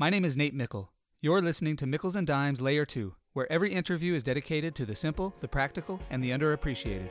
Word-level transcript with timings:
My 0.00 0.10
name 0.10 0.24
is 0.24 0.36
Nate 0.36 0.54
Mickle. 0.54 0.92
You're 1.20 1.42
listening 1.42 1.74
to 1.78 1.84
Mickles 1.84 2.14
and 2.14 2.24
Dimes 2.24 2.62
Layer 2.62 2.84
2, 2.84 3.16
where 3.32 3.50
every 3.50 3.72
interview 3.72 4.14
is 4.14 4.22
dedicated 4.22 4.76
to 4.76 4.86
the 4.86 4.94
simple, 4.94 5.34
the 5.40 5.48
practical, 5.48 5.98
and 6.08 6.22
the 6.22 6.30
underappreciated. 6.30 7.10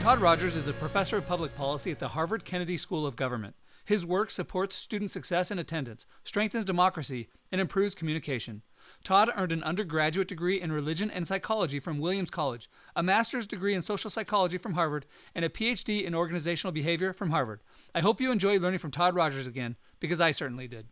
Todd 0.00 0.20
Rogers 0.20 0.54
is 0.54 0.68
a 0.68 0.74
professor 0.74 1.16
of 1.16 1.24
public 1.24 1.54
policy 1.54 1.90
at 1.90 1.98
the 1.98 2.08
Harvard 2.08 2.44
Kennedy 2.44 2.76
School 2.76 3.06
of 3.06 3.16
Government. 3.16 3.56
His 3.86 4.06
work 4.06 4.30
supports 4.30 4.74
student 4.74 5.10
success 5.10 5.50
and 5.50 5.60
attendance, 5.60 6.06
strengthens 6.22 6.64
democracy, 6.64 7.28
and 7.52 7.60
improves 7.60 7.94
communication. 7.94 8.62
Todd 9.04 9.30
earned 9.36 9.52
an 9.52 9.62
undergraduate 9.62 10.26
degree 10.26 10.58
in 10.58 10.72
religion 10.72 11.10
and 11.10 11.28
psychology 11.28 11.78
from 11.78 11.98
Williams 11.98 12.30
College, 12.30 12.70
a 12.96 13.02
master's 13.02 13.46
degree 13.46 13.74
in 13.74 13.82
social 13.82 14.08
psychology 14.08 14.56
from 14.56 14.72
Harvard, 14.72 15.04
and 15.34 15.44
a 15.44 15.50
PhD 15.50 16.02
in 16.02 16.14
organizational 16.14 16.72
behavior 16.72 17.12
from 17.12 17.30
Harvard. 17.30 17.60
I 17.94 18.00
hope 18.00 18.22
you 18.22 18.32
enjoy 18.32 18.58
learning 18.58 18.78
from 18.78 18.90
Todd 18.90 19.14
Rogers 19.14 19.46
again, 19.46 19.76
because 20.00 20.20
I 20.20 20.30
certainly 20.30 20.66
did. 20.66 20.86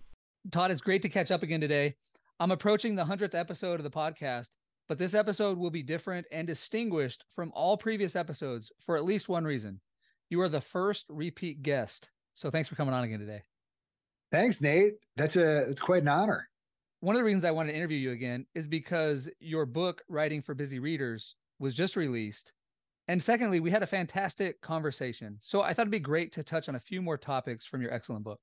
Todd, 0.50 0.70
it's 0.70 0.82
great 0.82 1.00
to 1.02 1.08
catch 1.08 1.30
up 1.30 1.42
again 1.42 1.62
today. 1.62 1.96
I'm 2.38 2.50
approaching 2.50 2.94
the 2.94 3.04
100th 3.04 3.34
episode 3.34 3.80
of 3.80 3.84
the 3.84 3.90
podcast, 3.90 4.50
but 4.86 4.98
this 4.98 5.14
episode 5.14 5.56
will 5.56 5.70
be 5.70 5.82
different 5.82 6.26
and 6.30 6.46
distinguished 6.46 7.24
from 7.30 7.52
all 7.54 7.78
previous 7.78 8.14
episodes 8.14 8.70
for 8.78 8.96
at 8.96 9.04
least 9.04 9.30
one 9.30 9.44
reason. 9.44 9.80
You 10.28 10.40
are 10.42 10.48
the 10.48 10.60
first 10.60 11.06
repeat 11.08 11.62
guest 11.62 12.10
so 12.34 12.50
thanks 12.50 12.68
for 12.68 12.74
coming 12.74 12.94
on 12.94 13.04
again 13.04 13.20
today. 13.20 13.42
Thanks, 14.30 14.62
Nate. 14.62 14.94
That's 15.16 15.36
a 15.36 15.68
it's 15.68 15.80
quite 15.80 16.02
an 16.02 16.08
honor. 16.08 16.48
One 17.00 17.16
of 17.16 17.20
the 17.20 17.24
reasons 17.24 17.44
I 17.44 17.50
wanted 17.50 17.72
to 17.72 17.76
interview 17.76 17.98
you 17.98 18.12
again 18.12 18.46
is 18.54 18.66
because 18.66 19.28
your 19.40 19.66
book, 19.66 20.02
Writing 20.08 20.40
for 20.40 20.54
Busy 20.54 20.78
Readers, 20.78 21.34
was 21.58 21.74
just 21.74 21.96
released. 21.96 22.52
And 23.08 23.22
secondly, 23.22 23.58
we 23.60 23.72
had 23.72 23.82
a 23.82 23.86
fantastic 23.86 24.60
conversation. 24.60 25.36
So 25.40 25.62
I 25.62 25.74
thought 25.74 25.82
it'd 25.82 25.90
be 25.90 25.98
great 25.98 26.32
to 26.32 26.44
touch 26.44 26.68
on 26.68 26.76
a 26.76 26.80
few 26.80 27.02
more 27.02 27.18
topics 27.18 27.66
from 27.66 27.82
your 27.82 27.92
excellent 27.92 28.24
book. 28.24 28.40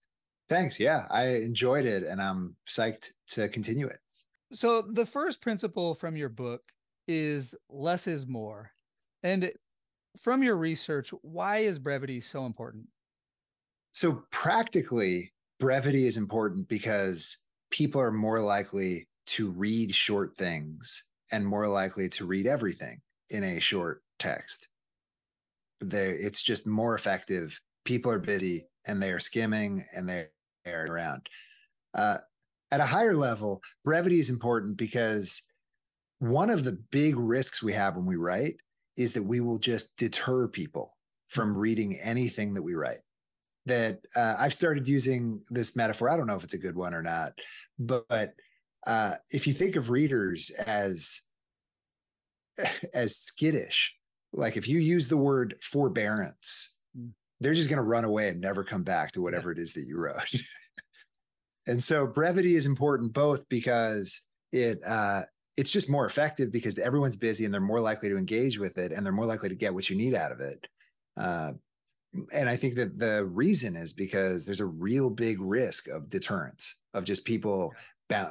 Thanks. 0.49 0.79
Yeah, 0.79 1.05
I 1.09 1.27
enjoyed 1.27 1.85
it 1.85 2.03
and 2.03 2.21
I'm 2.21 2.55
psyched 2.67 3.11
to 3.29 3.47
continue 3.47 3.87
it. 3.87 3.99
So 4.51 4.81
the 4.81 5.05
first 5.05 5.41
principle 5.41 5.93
from 5.93 6.17
your 6.17 6.29
book 6.29 6.63
is 7.07 7.55
less 7.69 8.07
is 8.07 8.27
more. 8.27 8.71
And 9.23 9.51
from 10.17 10.43
your 10.43 10.57
research, 10.57 11.11
why 11.21 11.59
is 11.59 11.79
brevity 11.79 12.19
so 12.19 12.45
important? 12.45 12.87
So 13.99 14.23
practically, 14.31 15.33
brevity 15.59 16.05
is 16.05 16.15
important 16.15 16.69
because 16.69 17.45
people 17.69 17.99
are 17.99 18.13
more 18.13 18.39
likely 18.39 19.09
to 19.25 19.49
read 19.49 19.93
short 19.93 20.37
things 20.37 21.03
and 21.33 21.45
more 21.45 21.67
likely 21.67 22.07
to 22.07 22.25
read 22.25 22.47
everything 22.47 23.01
in 23.29 23.43
a 23.43 23.59
short 23.59 24.01
text. 24.17 24.69
They, 25.81 26.11
it's 26.11 26.41
just 26.41 26.65
more 26.65 26.95
effective. 26.95 27.59
People 27.83 28.09
are 28.09 28.19
busy 28.19 28.67
and 28.87 29.03
they 29.03 29.11
are 29.11 29.19
skimming 29.19 29.83
and 29.93 30.07
they 30.07 30.27
are 30.65 30.85
around. 30.85 31.27
Uh, 31.93 32.19
at 32.71 32.79
a 32.79 32.85
higher 32.85 33.17
level, 33.17 33.59
brevity 33.83 34.19
is 34.19 34.29
important 34.29 34.77
because 34.77 35.43
one 36.19 36.49
of 36.49 36.63
the 36.63 36.81
big 36.89 37.17
risks 37.17 37.61
we 37.61 37.73
have 37.73 37.97
when 37.97 38.05
we 38.05 38.15
write 38.15 38.61
is 38.95 39.11
that 39.11 39.23
we 39.23 39.41
will 39.41 39.59
just 39.59 39.97
deter 39.97 40.47
people 40.47 40.95
from 41.27 41.57
reading 41.57 41.99
anything 42.01 42.53
that 42.53 42.63
we 42.63 42.75
write 42.75 42.99
that 43.65 43.99
uh, 44.15 44.35
I've 44.39 44.53
started 44.53 44.87
using 44.87 45.41
this 45.49 45.75
metaphor. 45.75 46.09
I 46.09 46.17
don't 46.17 46.27
know 46.27 46.35
if 46.35 46.43
it's 46.43 46.53
a 46.53 46.59
good 46.59 46.75
one 46.75 46.93
or 46.93 47.01
not, 47.01 47.33
but, 47.77 48.33
uh, 48.87 49.11
if 49.31 49.45
you 49.45 49.53
think 49.53 49.75
of 49.75 49.89
readers 49.89 50.51
as 50.65 51.21
as 52.93 53.15
skittish, 53.15 53.95
like 54.33 54.57
if 54.57 54.67
you 54.67 54.79
use 54.79 55.07
the 55.07 55.17
word 55.17 55.55
forbearance, 55.61 56.79
mm. 56.97 57.11
they're 57.39 57.53
just 57.53 57.69
going 57.69 57.77
to 57.77 57.83
run 57.83 58.05
away 58.05 58.29
and 58.29 58.41
never 58.41 58.63
come 58.63 58.83
back 58.83 59.11
to 59.11 59.21
whatever 59.21 59.51
it 59.51 59.57
is 59.57 59.73
that 59.73 59.85
you 59.87 59.97
wrote. 59.97 60.33
and 61.67 61.81
so 61.81 62.07
brevity 62.07 62.55
is 62.55 62.65
important 62.65 63.13
both 63.13 63.47
because 63.49 64.29
it 64.51 64.79
uh, 64.87 65.21
it's 65.57 65.71
just 65.71 65.89
more 65.89 66.05
effective 66.05 66.51
because 66.51 66.77
everyone's 66.79 67.17
busy 67.17 67.45
and 67.45 67.53
they're 67.53 67.61
more 67.61 67.81
likely 67.81 68.09
to 68.09 68.17
engage 68.17 68.57
with 68.59 68.77
it 68.77 68.91
and 68.91 69.05
they're 69.05 69.13
more 69.13 69.25
likely 69.25 69.49
to 69.49 69.55
get 69.55 69.73
what 69.73 69.89
you 69.89 69.97
need 69.97 70.13
out 70.13 70.31
of 70.31 70.39
it. 70.39 70.67
Uh, 71.17 71.51
and 72.33 72.49
I 72.49 72.55
think 72.55 72.75
that 72.75 72.97
the 72.97 73.25
reason 73.25 73.75
is 73.75 73.93
because 73.93 74.45
there's 74.45 74.61
a 74.61 74.65
real 74.65 75.09
big 75.09 75.39
risk 75.39 75.87
of 75.89 76.09
deterrence 76.09 76.83
of 76.93 77.05
just 77.05 77.25
people 77.25 77.73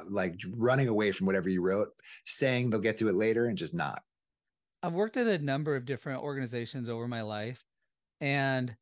like 0.09 0.35
running 0.57 0.89
away 0.89 1.11
from 1.11 1.25
whatever 1.25 1.47
you 1.47 1.61
wrote, 1.61 1.89
saying 2.25 2.69
they'll 2.69 2.81
get 2.81 2.97
to 2.97 3.07
it 3.07 3.15
later 3.15 3.45
and 3.45 3.57
just 3.57 3.73
not. 3.73 4.01
I've 4.83 4.93
worked 4.93 5.17
at 5.17 5.27
a 5.27 5.37
number 5.37 5.75
of 5.75 5.85
different 5.85 6.21
organizations 6.21 6.89
over 6.89 7.07
my 7.07 7.21
life, 7.21 7.63
and 8.19 8.75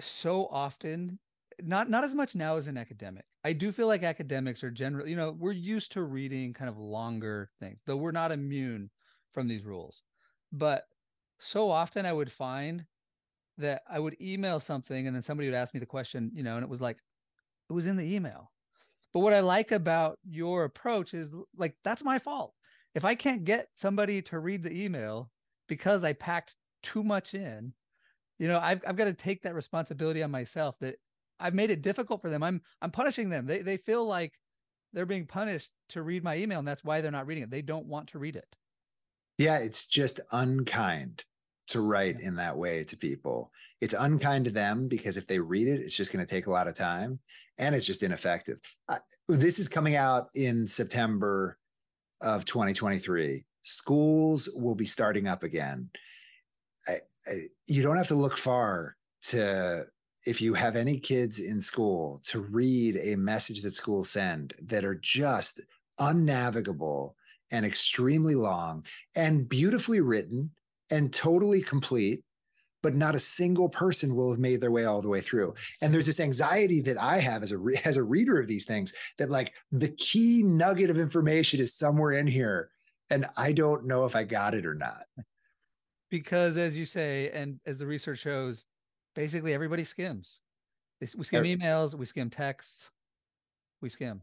so 0.00 0.46
often, 0.46 1.18
not 1.62 1.88
not 1.88 2.04
as 2.04 2.14
much 2.14 2.34
now 2.34 2.56
as 2.56 2.66
an 2.66 2.76
academic. 2.76 3.24
I 3.44 3.52
do 3.52 3.70
feel 3.70 3.86
like 3.86 4.02
academics 4.02 4.64
are 4.64 4.70
generally, 4.70 5.10
you 5.10 5.16
know, 5.16 5.30
we're 5.30 5.52
used 5.52 5.92
to 5.92 6.02
reading 6.02 6.52
kind 6.52 6.68
of 6.68 6.78
longer 6.78 7.50
things, 7.60 7.82
though 7.86 7.96
we're 7.96 8.10
not 8.10 8.32
immune 8.32 8.90
from 9.30 9.46
these 9.46 9.64
rules. 9.64 10.02
But 10.52 10.84
so 11.38 11.70
often 11.70 12.06
I 12.06 12.12
would 12.12 12.32
find 12.32 12.86
that 13.58 13.82
I 13.90 13.98
would 13.98 14.16
email 14.20 14.60
something 14.60 15.06
and 15.06 15.14
then 15.14 15.22
somebody 15.22 15.48
would 15.48 15.56
ask 15.56 15.74
me 15.74 15.80
the 15.80 15.86
question, 15.86 16.30
you 16.34 16.42
know, 16.42 16.56
and 16.56 16.62
it 16.62 16.68
was 16.68 16.80
like, 16.80 16.98
it 17.68 17.72
was 17.72 17.86
in 17.86 17.96
the 17.96 18.14
email. 18.14 18.50
But 19.12 19.20
what 19.20 19.32
I 19.32 19.40
like 19.40 19.72
about 19.72 20.18
your 20.24 20.64
approach 20.64 21.14
is 21.14 21.34
like, 21.56 21.74
that's 21.82 22.04
my 22.04 22.18
fault. 22.18 22.52
If 22.94 23.04
I 23.04 23.14
can't 23.14 23.44
get 23.44 23.68
somebody 23.74 24.22
to 24.22 24.38
read 24.38 24.62
the 24.62 24.84
email 24.84 25.30
because 25.68 26.04
I 26.04 26.12
packed 26.12 26.54
too 26.82 27.02
much 27.02 27.34
in, 27.34 27.72
you 28.38 28.48
know, 28.48 28.58
I've, 28.58 28.82
I've 28.86 28.96
got 28.96 29.06
to 29.06 29.14
take 29.14 29.42
that 29.42 29.54
responsibility 29.54 30.22
on 30.22 30.30
myself 30.30 30.78
that 30.80 30.96
I've 31.40 31.54
made 31.54 31.70
it 31.70 31.82
difficult 31.82 32.20
for 32.20 32.30
them. 32.30 32.42
I'm, 32.42 32.60
I'm 32.82 32.90
punishing 32.90 33.30
them. 33.30 33.46
They, 33.46 33.62
they 33.62 33.76
feel 33.76 34.04
like 34.04 34.34
they're 34.92 35.06
being 35.06 35.26
punished 35.26 35.72
to 35.90 36.02
read 36.02 36.22
my 36.22 36.36
email 36.36 36.58
and 36.58 36.68
that's 36.68 36.84
why 36.84 37.00
they're 37.00 37.10
not 37.10 37.26
reading 37.26 37.44
it. 37.44 37.50
They 37.50 37.62
don't 37.62 37.86
want 37.86 38.08
to 38.10 38.18
read 38.18 38.36
it. 38.36 38.56
Yeah. 39.38 39.58
It's 39.58 39.86
just 39.86 40.20
unkind 40.32 41.24
to 41.68 41.80
write 41.80 42.20
in 42.20 42.36
that 42.36 42.56
way 42.56 42.84
to 42.84 42.96
people. 42.96 43.50
It's 43.80 43.94
unkind 43.94 44.44
to 44.46 44.50
them 44.50 44.88
because 44.88 45.16
if 45.16 45.26
they 45.26 45.38
read 45.38 45.68
it, 45.68 45.80
it's 45.80 45.96
just 45.96 46.12
going 46.12 46.24
to 46.24 46.34
take 46.34 46.46
a 46.46 46.50
lot 46.50 46.68
of 46.68 46.74
time 46.74 47.18
and 47.58 47.74
it's 47.74 47.86
just 47.86 48.02
ineffective. 48.02 48.60
Uh, 48.88 48.96
this 49.28 49.58
is 49.58 49.68
coming 49.68 49.96
out 49.96 50.28
in 50.34 50.66
September 50.66 51.58
of 52.20 52.44
2023. 52.44 53.44
Schools 53.62 54.50
will 54.56 54.74
be 54.74 54.84
starting 54.84 55.26
up 55.26 55.42
again. 55.42 55.90
I, 56.86 56.92
I, 57.26 57.32
you 57.66 57.82
don't 57.82 57.96
have 57.96 58.08
to 58.08 58.14
look 58.14 58.36
far 58.36 58.96
to 59.22 59.84
if 60.26 60.40
you 60.42 60.54
have 60.54 60.76
any 60.76 60.98
kids 60.98 61.40
in 61.40 61.60
school 61.60 62.20
to 62.24 62.40
read 62.40 62.96
a 62.96 63.16
message 63.16 63.62
that 63.62 63.74
schools 63.74 64.10
send 64.10 64.54
that 64.62 64.84
are 64.84 64.98
just 65.00 65.62
unnavigable 66.00 67.14
and 67.52 67.64
extremely 67.64 68.34
long 68.34 68.84
and 69.14 69.48
beautifully 69.48 70.00
written 70.00 70.50
and 70.90 71.12
totally 71.12 71.62
complete 71.62 72.22
but 72.86 72.94
not 72.94 73.16
a 73.16 73.18
single 73.18 73.68
person 73.68 74.14
will 74.14 74.30
have 74.30 74.38
made 74.38 74.60
their 74.60 74.70
way 74.70 74.84
all 74.84 75.02
the 75.02 75.08
way 75.08 75.20
through. 75.20 75.52
And 75.82 75.92
there's 75.92 76.06
this 76.06 76.20
anxiety 76.20 76.80
that 76.82 76.96
i 77.00 77.16
have 77.18 77.42
as 77.42 77.50
a 77.50 77.58
re- 77.58 77.80
as 77.84 77.96
a 77.96 78.04
reader 78.04 78.38
of 78.38 78.46
these 78.46 78.64
things 78.64 78.94
that 79.18 79.28
like 79.28 79.52
the 79.72 79.88
key 79.88 80.44
nugget 80.44 80.88
of 80.88 80.96
information 80.96 81.58
is 81.58 81.76
somewhere 81.76 82.12
in 82.12 82.28
here 82.28 82.70
and 83.10 83.26
i 83.36 83.50
don't 83.50 83.86
know 83.86 84.06
if 84.06 84.14
i 84.14 84.22
got 84.22 84.54
it 84.54 84.64
or 84.64 84.74
not. 84.76 85.02
Because 86.10 86.56
as 86.56 86.78
you 86.78 86.84
say 86.84 87.28
and 87.30 87.58
as 87.66 87.78
the 87.78 87.88
research 87.88 88.20
shows 88.20 88.66
basically 89.16 89.52
everybody 89.52 89.82
skims. 89.82 90.40
We 91.00 91.24
skim 91.24 91.42
emails 91.42 91.96
we 91.96 92.06
skim 92.06 92.30
texts 92.30 92.92
we 93.82 93.88
skim 93.88 94.22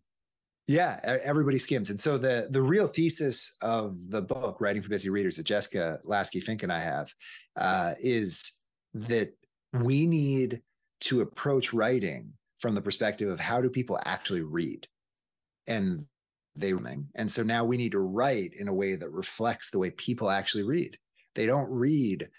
yeah, 0.67 1.17
everybody 1.25 1.57
skims. 1.57 1.89
And 1.89 1.99
so 1.99 2.17
the 2.17 2.47
the 2.49 2.61
real 2.61 2.87
thesis 2.87 3.57
of 3.61 4.09
the 4.09 4.21
book, 4.21 4.61
Writing 4.61 4.81
for 4.81 4.89
Busy 4.89 5.09
Readers, 5.09 5.37
that 5.37 5.45
Jessica 5.45 5.99
Lasky 6.05 6.39
Fink 6.39 6.63
and 6.63 6.71
I 6.71 6.79
have, 6.79 7.13
uh, 7.55 7.93
is 7.99 8.59
that 8.93 9.33
we 9.73 10.07
need 10.07 10.61
to 11.01 11.21
approach 11.21 11.73
writing 11.73 12.33
from 12.59 12.75
the 12.75 12.81
perspective 12.81 13.29
of 13.29 13.41
how 13.41 13.61
do 13.61 13.69
people 13.69 13.99
actually 14.05 14.41
read, 14.41 14.87
and 15.67 16.05
they 16.55 16.73
and 17.15 17.31
so 17.31 17.43
now 17.43 17.65
we 17.65 17.77
need 17.77 17.91
to 17.91 17.99
write 17.99 18.51
in 18.57 18.67
a 18.67 18.73
way 18.73 18.95
that 18.95 19.11
reflects 19.11 19.71
the 19.71 19.79
way 19.79 19.91
people 19.91 20.29
actually 20.29 20.63
read. 20.63 20.97
They 21.35 21.45
don't 21.45 21.69
read 21.71 22.29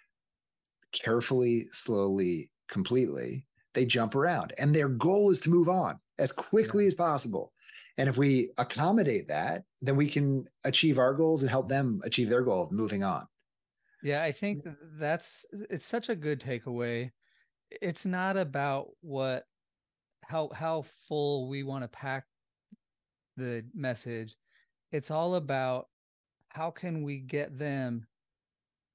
carefully, 0.92 1.64
slowly, 1.72 2.50
completely. 2.68 3.46
They 3.74 3.84
jump 3.84 4.14
around, 4.14 4.54
and 4.56 4.74
their 4.74 4.88
goal 4.88 5.30
is 5.30 5.40
to 5.40 5.50
move 5.50 5.68
on 5.68 5.98
as 6.16 6.32
quickly 6.32 6.86
as 6.86 6.94
possible 6.94 7.52
and 7.96 8.08
if 8.08 8.16
we 8.16 8.50
accommodate 8.58 9.28
that, 9.28 9.64
then 9.80 9.96
we 9.96 10.08
can 10.08 10.46
achieve 10.64 10.98
our 10.98 11.14
goals 11.14 11.42
and 11.42 11.50
help 11.50 11.68
them 11.68 12.00
achieve 12.04 12.28
their 12.28 12.42
goal 12.42 12.62
of 12.62 12.72
moving 12.72 13.04
on. 13.04 13.26
Yeah, 14.02 14.22
I 14.22 14.32
think 14.32 14.66
that's 14.98 15.46
it's 15.52 15.86
such 15.86 16.08
a 16.08 16.16
good 16.16 16.40
takeaway. 16.40 17.10
It's 17.70 18.04
not 18.04 18.36
about 18.36 18.88
what 19.00 19.44
how 20.22 20.50
how 20.54 20.82
full 20.82 21.48
we 21.48 21.62
want 21.62 21.84
to 21.84 21.88
pack 21.88 22.24
the 23.36 23.64
message 23.74 24.36
it's 24.92 25.10
all 25.10 25.34
about 25.34 25.88
how 26.50 26.70
can 26.70 27.02
we 27.02 27.18
get 27.18 27.58
them 27.58 28.06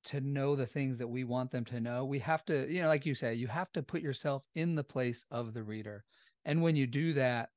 to 0.05 0.21
know 0.21 0.55
the 0.55 0.65
things 0.65 0.97
that 0.97 1.07
we 1.07 1.25
want 1.25 1.51
them 1.51 1.65
to 1.65 1.81
know 1.81 2.05
we 2.05 2.19
have 2.19 2.45
to 2.45 2.71
you 2.71 2.81
know 2.81 2.87
like 2.87 3.05
you 3.05 3.13
say 3.13 3.33
you 3.33 3.47
have 3.47 3.71
to 3.71 3.83
put 3.83 4.01
yourself 4.01 4.45
in 4.55 4.75
the 4.75 4.83
place 4.83 5.25
of 5.29 5.53
the 5.53 5.61
reader 5.61 6.05
and 6.45 6.61
when 6.61 6.75
you 6.75 6.87
do 6.87 7.13
that 7.13 7.49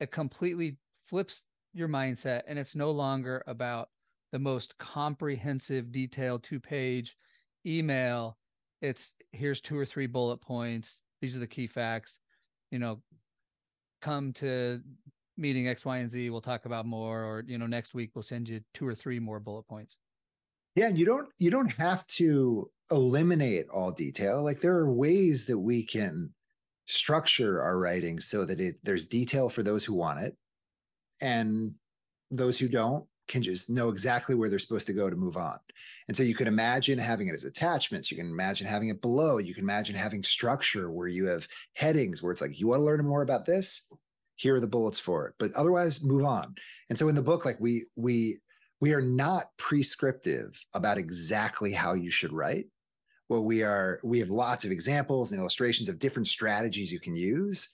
it 0.00 0.10
completely 0.10 0.76
flips 1.04 1.46
your 1.72 1.88
mindset 1.88 2.42
and 2.46 2.58
it's 2.58 2.76
no 2.76 2.90
longer 2.90 3.42
about 3.46 3.88
the 4.32 4.38
most 4.38 4.78
comprehensive 4.78 5.92
detailed 5.92 6.42
two 6.42 6.60
page 6.60 7.16
email. 7.66 8.36
It's 8.80 9.14
here's 9.32 9.60
two 9.60 9.78
or 9.78 9.86
three 9.86 10.06
bullet 10.06 10.38
points. 10.38 11.02
These 11.20 11.36
are 11.36 11.40
the 11.40 11.46
key 11.46 11.66
facts. 11.66 12.18
You 12.70 12.78
know 12.78 13.02
come 14.00 14.32
to 14.34 14.80
meeting 15.36 15.68
x 15.68 15.84
y 15.84 15.98
and 15.98 16.10
z. 16.10 16.30
We'll 16.30 16.40
talk 16.40 16.66
about 16.66 16.86
more 16.86 17.24
or 17.24 17.44
you 17.46 17.58
know 17.58 17.66
next 17.66 17.94
week 17.94 18.10
we'll 18.14 18.22
send 18.22 18.48
you 18.48 18.60
two 18.72 18.86
or 18.86 18.94
three 18.94 19.18
more 19.18 19.40
bullet 19.40 19.66
points. 19.68 19.96
Yeah 20.74 20.88
you 20.88 21.06
don't 21.06 21.28
you 21.38 21.50
don't 21.50 21.72
have 21.76 22.04
to 22.06 22.70
eliminate 22.90 23.66
all 23.72 23.92
detail. 23.92 24.42
Like 24.42 24.60
there 24.60 24.76
are 24.76 24.92
ways 24.92 25.46
that 25.46 25.58
we 25.58 25.84
can 25.84 26.34
structure 26.86 27.62
our 27.62 27.78
writing 27.78 28.18
so 28.18 28.44
that 28.44 28.60
it 28.60 28.76
there's 28.82 29.06
detail 29.06 29.48
for 29.48 29.62
those 29.62 29.84
who 29.84 29.94
want 29.94 30.20
it 30.20 30.36
and 31.24 31.74
those 32.30 32.58
who 32.58 32.68
don't 32.68 33.06
can 33.26 33.42
just 33.42 33.70
know 33.70 33.88
exactly 33.88 34.34
where 34.34 34.50
they're 34.50 34.58
supposed 34.58 34.86
to 34.86 34.92
go 34.92 35.08
to 35.08 35.16
move 35.16 35.36
on. 35.36 35.58
And 36.08 36.16
so 36.16 36.22
you 36.22 36.34
can 36.34 36.46
imagine 36.46 36.98
having 36.98 37.28
it 37.28 37.34
as 37.34 37.44
attachments. 37.44 38.10
You 38.10 38.18
can 38.18 38.26
imagine 38.26 38.66
having 38.66 38.90
it 38.90 39.00
below. 39.00 39.38
You 39.38 39.54
can 39.54 39.64
imagine 39.64 39.96
having 39.96 40.22
structure 40.22 40.90
where 40.90 41.08
you 41.08 41.26
have 41.26 41.48
headings 41.74 42.22
where 42.22 42.32
it's 42.32 42.42
like, 42.42 42.60
you 42.60 42.68
want 42.68 42.80
to 42.80 42.84
learn 42.84 43.04
more 43.06 43.22
about 43.22 43.46
this? 43.46 43.90
Here 44.36 44.56
are 44.56 44.60
the 44.60 44.66
bullets 44.66 45.00
for 45.00 45.26
it. 45.26 45.34
But 45.38 45.52
otherwise, 45.56 46.04
move 46.04 46.26
on. 46.26 46.56
And 46.90 46.98
so 46.98 47.08
in 47.08 47.14
the 47.14 47.22
book, 47.22 47.46
like 47.46 47.58
we 47.60 47.86
we 47.96 48.40
we 48.80 48.92
are 48.92 49.00
not 49.00 49.44
prescriptive 49.56 50.66
about 50.74 50.98
exactly 50.98 51.72
how 51.72 51.94
you 51.94 52.10
should 52.10 52.32
write. 52.32 52.66
Well, 53.28 53.46
we 53.46 53.62
are 53.62 54.00
we 54.04 54.18
have 54.18 54.28
lots 54.28 54.64
of 54.64 54.70
examples 54.70 55.32
and 55.32 55.40
illustrations 55.40 55.88
of 55.88 55.98
different 55.98 56.26
strategies 56.26 56.92
you 56.92 57.00
can 57.00 57.16
use, 57.16 57.72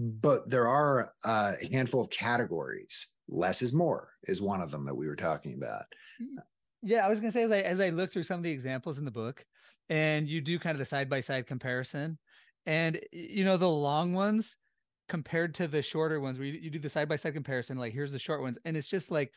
but 0.00 0.48
there 0.48 0.66
are 0.66 1.10
a 1.24 1.52
handful 1.72 2.00
of 2.00 2.10
categories 2.10 3.16
less 3.28 3.62
is 3.62 3.72
more 3.72 4.10
is 4.24 4.42
one 4.42 4.60
of 4.60 4.70
them 4.70 4.84
that 4.84 4.94
we 4.94 5.06
were 5.06 5.16
talking 5.16 5.54
about. 5.54 5.84
Yeah, 6.82 7.06
I 7.06 7.08
was 7.08 7.20
gonna 7.20 7.32
say 7.32 7.42
as 7.42 7.52
I 7.52 7.58
as 7.58 7.80
I 7.80 7.90
look 7.90 8.12
through 8.12 8.22
some 8.24 8.38
of 8.38 8.42
the 8.42 8.50
examples 8.50 8.98
in 8.98 9.04
the 9.04 9.10
book, 9.10 9.44
and 9.88 10.28
you 10.28 10.40
do 10.40 10.58
kind 10.58 10.74
of 10.74 10.78
the 10.78 10.84
side 10.84 11.08
by 11.08 11.20
side 11.20 11.46
comparison, 11.46 12.18
and 12.66 12.98
you 13.12 13.44
know 13.44 13.56
the 13.56 13.68
long 13.68 14.14
ones 14.14 14.56
compared 15.08 15.54
to 15.56 15.68
the 15.68 15.82
shorter 15.82 16.20
ones, 16.20 16.38
where 16.38 16.46
you, 16.48 16.54
you 16.54 16.70
do 16.70 16.78
the 16.78 16.88
side 16.88 17.08
by 17.08 17.16
side 17.16 17.34
comparison, 17.34 17.76
like 17.76 17.92
here's 17.92 18.12
the 18.12 18.18
short 18.18 18.40
ones, 18.40 18.58
and 18.64 18.76
it's 18.76 18.88
just 18.88 19.10
like 19.10 19.32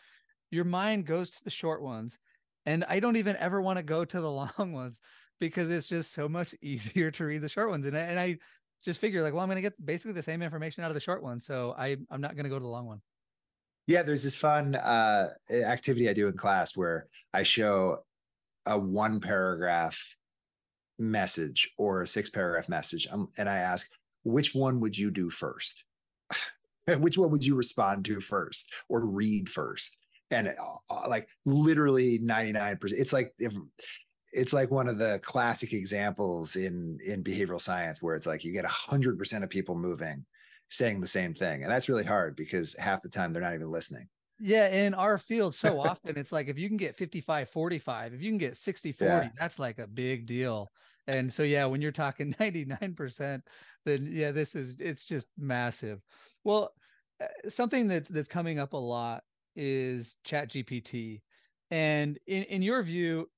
your 0.51 0.65
mind 0.65 1.05
goes 1.05 1.31
to 1.31 1.43
the 1.43 1.49
short 1.49 1.81
ones, 1.81 2.17
and 2.65 2.85
I 2.87 2.99
don't 2.99 3.17
even 3.17 3.35
ever 3.37 3.61
want 3.61 3.77
to 3.77 3.83
go 3.83 4.05
to 4.05 4.21
the 4.21 4.31
long 4.57 4.73
ones 4.73 5.01
because 5.39 5.69
it's 5.69 5.87
just 5.87 6.13
so 6.13 6.29
much 6.29 6.55
easier 6.61 7.11
to 7.11 7.25
read 7.25 7.41
the 7.41 7.49
short 7.49 7.69
ones, 7.69 7.85
and 7.85 7.97
I, 7.97 8.01
and 8.01 8.19
I 8.19 8.37
just 8.83 8.99
figure 8.99 9.21
like, 9.21 9.33
well, 9.33 9.41
I'm 9.41 9.49
gonna 9.49 9.61
get 9.61 9.73
basically 9.83 10.13
the 10.13 10.21
same 10.21 10.41
information 10.41 10.83
out 10.83 10.91
of 10.91 10.95
the 10.95 10.99
short 10.99 11.23
one, 11.23 11.39
so 11.39 11.75
I 11.77 11.97
I'm 12.11 12.21
not 12.21 12.35
gonna 12.35 12.49
go 12.49 12.59
to 12.59 12.63
the 12.63 12.69
long 12.69 12.85
one. 12.85 13.01
Yeah, 13.87 14.03
there's 14.03 14.23
this 14.23 14.37
fun 14.37 14.75
uh, 14.75 15.29
activity 15.67 16.09
I 16.09 16.13
do 16.13 16.27
in 16.27 16.37
class 16.37 16.77
where 16.77 17.07
I 17.33 17.43
show 17.43 17.99
a 18.65 18.79
one 18.79 19.19
paragraph 19.19 20.15
message 20.97 21.71
or 21.77 22.01
a 22.01 22.07
six 22.07 22.29
paragraph 22.29 22.69
message, 22.69 23.07
um, 23.11 23.29
and 23.37 23.49
I 23.49 23.57
ask, 23.57 23.89
which 24.23 24.55
one 24.55 24.79
would 24.79 24.97
you 24.97 25.11
do 25.11 25.29
first? 25.29 25.85
which 26.99 27.17
one 27.17 27.31
would 27.31 27.45
you 27.45 27.55
respond 27.55 28.05
to 28.05 28.19
first 28.19 28.71
or 28.89 29.05
read 29.05 29.49
first? 29.49 29.99
And 30.31 30.47
uh, 30.47 31.09
like 31.09 31.27
literally 31.45 32.19
99%. 32.19 32.77
It's 32.83 33.13
like 33.13 33.33
if 33.37 33.53
it's 34.33 34.53
like 34.53 34.71
one 34.71 34.87
of 34.87 34.97
the 34.97 35.19
classic 35.23 35.73
examples 35.73 36.55
in 36.55 36.97
in 37.05 37.23
behavioral 37.23 37.59
science 37.59 38.01
where 38.01 38.15
it's 38.15 38.27
like 38.27 38.43
you 38.43 38.51
get 38.51 38.65
100% 38.65 39.43
of 39.43 39.49
people 39.49 39.75
moving 39.75 40.25
saying 40.69 40.99
the 40.99 41.07
same 41.07 41.33
thing. 41.33 41.63
And 41.63 41.71
that's 41.71 41.87
really 41.87 42.03
hard 42.03 42.35
because 42.35 42.77
half 42.79 43.01
the 43.01 43.09
time 43.09 43.31
they're 43.31 43.43
not 43.43 43.53
even 43.53 43.69
listening. 43.69 44.07
Yeah, 44.39 44.67
in 44.67 44.93
our 44.93 45.17
field, 45.17 45.53
so 45.53 45.79
often 45.87 46.17
it's 46.17 46.31
like 46.31 46.47
if 46.47 46.57
you 46.57 46.67
can 46.67 46.77
get 46.77 46.95
55 46.95 47.47
45, 47.49 48.13
if 48.13 48.23
you 48.23 48.29
can 48.29 48.39
get 48.39 48.57
60 48.57 48.91
40, 48.91 49.11
yeah. 49.11 49.29
that's 49.39 49.59
like 49.59 49.79
a 49.79 49.87
big 49.87 50.25
deal. 50.25 50.71
And 51.07 51.31
so, 51.31 51.43
yeah, 51.43 51.65
when 51.65 51.81
you're 51.81 51.91
talking 51.91 52.33
99%, 52.39 53.41
then 53.85 54.07
yeah, 54.09 54.31
this 54.31 54.55
is 54.55 54.77
it's 54.79 55.05
just 55.05 55.27
massive. 55.37 56.01
Well, 56.43 56.73
uh, 57.21 57.27
something 57.49 57.87
that's 57.87 58.09
that's 58.09 58.27
coming 58.27 58.57
up 58.57 58.73
a 58.73 58.77
lot 58.77 59.23
is 59.55 60.17
Chat 60.23 60.49
GPT. 60.49 61.21
And 61.69 62.17
in, 62.27 62.43
in 62.43 62.61
your 62.61 62.81
view, 62.83 63.29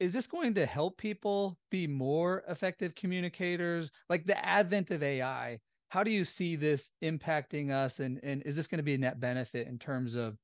is 0.00 0.14
this 0.14 0.26
going 0.26 0.54
to 0.54 0.64
help 0.64 0.96
people 0.96 1.58
be 1.70 1.86
more 1.86 2.42
effective 2.48 2.94
communicators? 2.94 3.92
Like 4.08 4.24
the 4.24 4.44
advent 4.44 4.90
of 4.90 5.02
AI, 5.02 5.60
how 5.90 6.02
do 6.02 6.10
you 6.10 6.24
see 6.24 6.56
this 6.56 6.90
impacting 7.04 7.70
us? 7.70 8.00
And 8.00 8.18
and 8.22 8.42
is 8.44 8.56
this 8.56 8.66
going 8.66 8.78
to 8.78 8.82
be 8.82 8.94
a 8.94 8.98
net 8.98 9.20
benefit 9.20 9.68
in 9.68 9.78
terms 9.78 10.16
of 10.16 10.38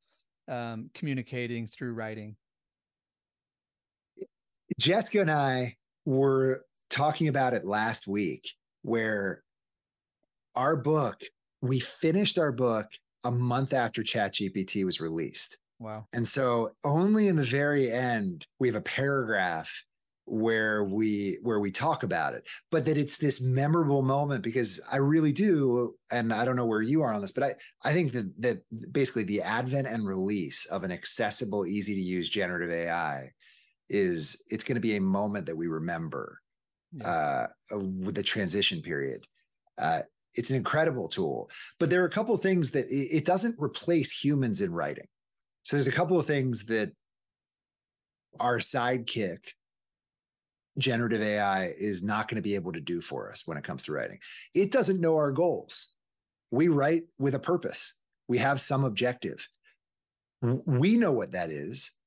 um, 0.47 0.91
communicating 0.95 1.67
through 1.67 1.95
writing? 1.95 2.37
Jessica 4.79 5.21
and 5.21 5.31
i 5.31 5.77
were 6.05 6.63
talking 6.91 7.29
about 7.29 7.55
it 7.55 7.65
last 7.65 8.07
week 8.07 8.45
where 8.83 9.43
our 10.55 10.77
book 10.77 11.21
we 11.63 11.81
finished 11.81 12.39
our 12.39 12.53
book 12.53 12.87
a 13.25 13.31
month 13.31 13.73
after 13.73 14.03
chat 14.03 14.35
gpt 14.35 14.85
was 14.85 15.01
released 15.01 15.59
wow. 15.79 16.07
And 16.13 16.27
so 16.27 16.71
only 16.85 17.29
in 17.29 17.37
the 17.37 17.45
very 17.45 17.91
end 17.91 18.47
we 18.59 18.69
have 18.69 18.77
a 18.77 18.81
paragraph 18.81 19.85
where 20.27 20.83
we 20.83 21.39
where 21.43 21.61
we 21.61 21.71
talk 21.71 22.03
about 22.03 22.35
it 22.35 22.45
but 22.73 22.85
that 22.85 22.99
it's 22.99 23.17
this 23.17 23.41
memorable 23.41 24.03
moment 24.03 24.43
because 24.43 24.81
i 24.93 24.97
really 24.97 25.31
do 25.31 25.95
and 26.11 26.33
i 26.33 26.45
don't 26.45 26.57
know 26.57 26.67
where 26.67 26.83
you 26.83 27.01
are 27.01 27.15
on 27.15 27.21
this 27.21 27.31
but 27.31 27.45
i 27.45 27.55
i 27.85 27.93
think 27.93 28.11
that 28.11 28.29
that 28.37 28.57
basically 28.91 29.23
the 29.23 29.41
advent 29.41 29.87
and 29.87 30.05
release 30.05 30.67
of 30.67 30.83
an 30.83 30.91
accessible 30.91 31.65
easy 31.65 31.95
to 31.95 32.01
use 32.01 32.29
generative 32.29 32.71
ai 32.71 33.31
is 33.89 34.43
it's 34.51 34.65
going 34.65 34.75
to 34.75 34.81
be 34.81 34.97
a 34.97 35.01
moment 35.01 35.47
that 35.47 35.57
we 35.57 35.69
remember 35.69 36.41
yeah. 36.93 37.07
uh 37.09 37.47
with 37.73 38.17
the 38.17 38.23
transition 38.23 38.83
period. 38.83 39.21
Uh 39.79 40.01
it's 40.35 40.51
an 40.51 40.57
incredible 40.57 41.07
tool 41.07 41.49
but 41.79 41.89
there 41.89 42.03
are 42.03 42.07
a 42.07 42.11
couple 42.11 42.35
of 42.35 42.41
things 42.41 42.73
that 42.73 42.87
it, 42.87 43.19
it 43.19 43.25
doesn't 43.25 43.55
replace 43.63 44.25
humans 44.25 44.61
in 44.61 44.73
writing 44.73 45.07
so 45.67 45.77
there's 45.77 45.89
a 45.89 45.93
couple 45.93 46.17
of 46.17 46.27
things 46.27 46.67
that 46.67 46.93
our 48.39 48.59
sidekick 48.59 49.39
generative 50.79 51.21
AI 51.21 51.73
is 51.77 52.05
not 52.05 52.29
going 52.29 52.37
to 52.37 52.43
be 52.43 52.55
able 52.55 52.71
to 52.71 52.81
do 52.81 53.01
for 53.01 53.29
us 53.29 53.49
when 53.49 53.59
it 53.59 53.65
comes 53.65 53.83
to 53.83 53.93
writing. 53.93 54.21
It 54.55 54.71
doesn't 54.71 55.01
know 55.01 55.17
our 55.17 55.33
goals. 55.33 55.97
We 56.53 56.69
write 56.69 57.03
with 57.19 57.35
a 57.35 57.41
purpose, 57.41 58.01
we 58.29 58.39
have 58.39 58.61
some 58.61 58.85
objective. 58.85 59.49
We 60.41 60.97
know 60.97 61.11
what 61.11 61.33
that 61.33 61.51
is. 61.51 61.99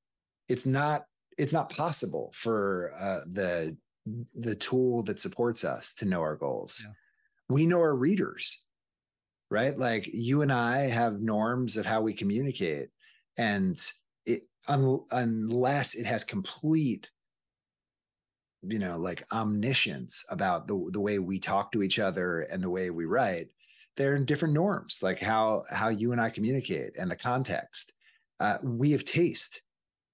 It's 0.48 0.66
not 0.66 1.02
it's 1.38 1.52
not 1.52 1.70
possible 1.70 2.32
for 2.34 2.92
uh, 2.98 3.20
the 3.30 3.76
the 4.34 4.56
tool 4.56 5.04
that 5.04 5.20
supports 5.20 5.66
us 5.66 5.94
to 5.96 6.06
know 6.06 6.22
our 6.22 6.38
goals. 6.38 6.82
Yeah. 6.86 6.94
We 7.50 7.66
know 7.66 7.80
our 7.80 7.96
readers, 7.96 8.70
right? 9.52 9.78
Like 9.78 10.08
you 10.14 10.44
and 10.44 10.52
I 10.52 10.84
have 10.84 11.20
norms 11.20 11.76
of 11.76 11.86
how 11.86 12.00
we 12.00 12.14
communicate, 12.14 12.88
and 13.40 13.78
it 14.26 14.42
un, 14.68 15.00
unless 15.12 15.96
it 15.96 16.06
has 16.06 16.24
complete 16.24 17.10
you 18.62 18.78
know 18.78 18.98
like 18.98 19.24
omniscience 19.32 20.26
about 20.30 20.68
the 20.68 20.90
the 20.92 21.00
way 21.00 21.18
we 21.18 21.40
talk 21.40 21.72
to 21.72 21.82
each 21.82 21.98
other 21.98 22.42
and 22.42 22.62
the 22.62 22.70
way 22.70 22.90
we 22.90 23.06
write 23.06 23.48
they're 23.96 24.16
in 24.16 24.26
different 24.26 24.54
norms 24.54 25.00
like 25.02 25.20
how 25.20 25.64
how 25.72 25.88
you 25.88 26.12
and 26.12 26.22
i 26.22 26.30
communicate 26.30 26.92
and 27.00 27.10
the 27.10 27.16
context. 27.16 27.94
Uh, 28.42 28.58
we 28.64 28.92
have 28.92 29.04
taste 29.04 29.62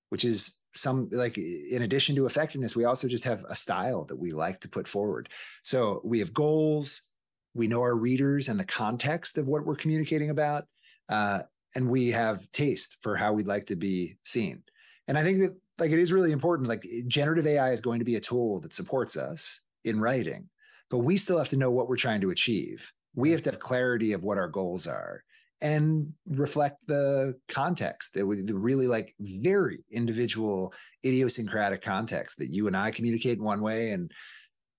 which 0.10 0.24
is 0.24 0.62
some 0.76 1.10
like 1.12 1.38
in 1.38 1.82
addition 1.82 2.16
to 2.16 2.26
effectiveness 2.26 2.76
we 2.76 2.86
also 2.86 3.08
just 3.08 3.24
have 3.24 3.44
a 3.50 3.56
style 3.56 4.06
that 4.06 4.18
we 4.18 4.32
like 4.32 4.60
to 4.60 4.70
put 4.70 4.88
forward. 4.88 5.30
So 5.64 6.02
we 6.04 6.20
have 6.20 6.34
goals. 6.34 7.14
We 7.54 7.68
know 7.68 7.82
our 7.82 7.96
readers 7.96 8.50
and 8.50 8.60
the 8.60 8.66
context 8.66 9.38
of 9.38 9.48
what 9.48 9.66
we're 9.66 9.76
communicating 9.76 10.30
about. 10.30 10.66
Uh, 11.08 11.44
and 11.76 11.90
we 11.90 12.10
have 12.10 12.50
taste 12.52 12.98
for 13.02 13.16
how 13.16 13.34
we'd 13.34 13.48
like 13.48 13.66
to 13.66 13.76
be 13.76 14.16
seen 14.24 14.64
and 15.08 15.18
i 15.18 15.24
think 15.24 15.40
that 15.40 15.56
like 15.80 15.92
it 15.92 16.00
is 16.00 16.14
really 16.14 16.32
important. 16.32 16.70
Like 16.70 16.84
generative 17.08 17.48
AI 17.48 17.72
is 17.72 17.82
going 17.82 18.00
to 18.00 18.06
be 18.06 18.16
a 18.16 18.22
tool 18.22 18.60
that 18.62 18.74
supports 18.74 19.18
us 19.18 19.62
in 19.84 20.00
writing, 20.00 20.50
but 20.90 21.00
we 21.00 21.18
still 21.18 21.38
have 21.38 21.50
to 21.50 21.58
know 21.58 21.72
what 21.72 21.88
we're 21.88 21.96
trying 21.96 22.22
to 22.22 22.32
achieve. 22.32 22.92
We 23.16 23.32
have 23.32 23.42
to 23.44 23.52
have 23.52 23.60
clarity 23.60 24.14
of 24.14 24.24
what 24.24 24.38
our 24.38 24.48
goals 24.48 24.88
are 24.88 25.24
and 25.62 26.14
reflect 26.28 26.86
the 26.88 27.36
context 27.48 28.14
that 28.14 28.26
we 28.26 28.42
really 28.52 28.88
like 28.88 29.14
very 29.20 29.80
individual 29.90 30.74
idiosyncratic 31.06 31.82
context 31.82 32.38
that 32.40 32.50
you 32.50 32.68
and 32.68 32.76
I 32.76 32.92
communicate 32.92 33.38
in 33.38 33.44
one 33.44 33.62
way 33.62 33.92
and 33.92 34.12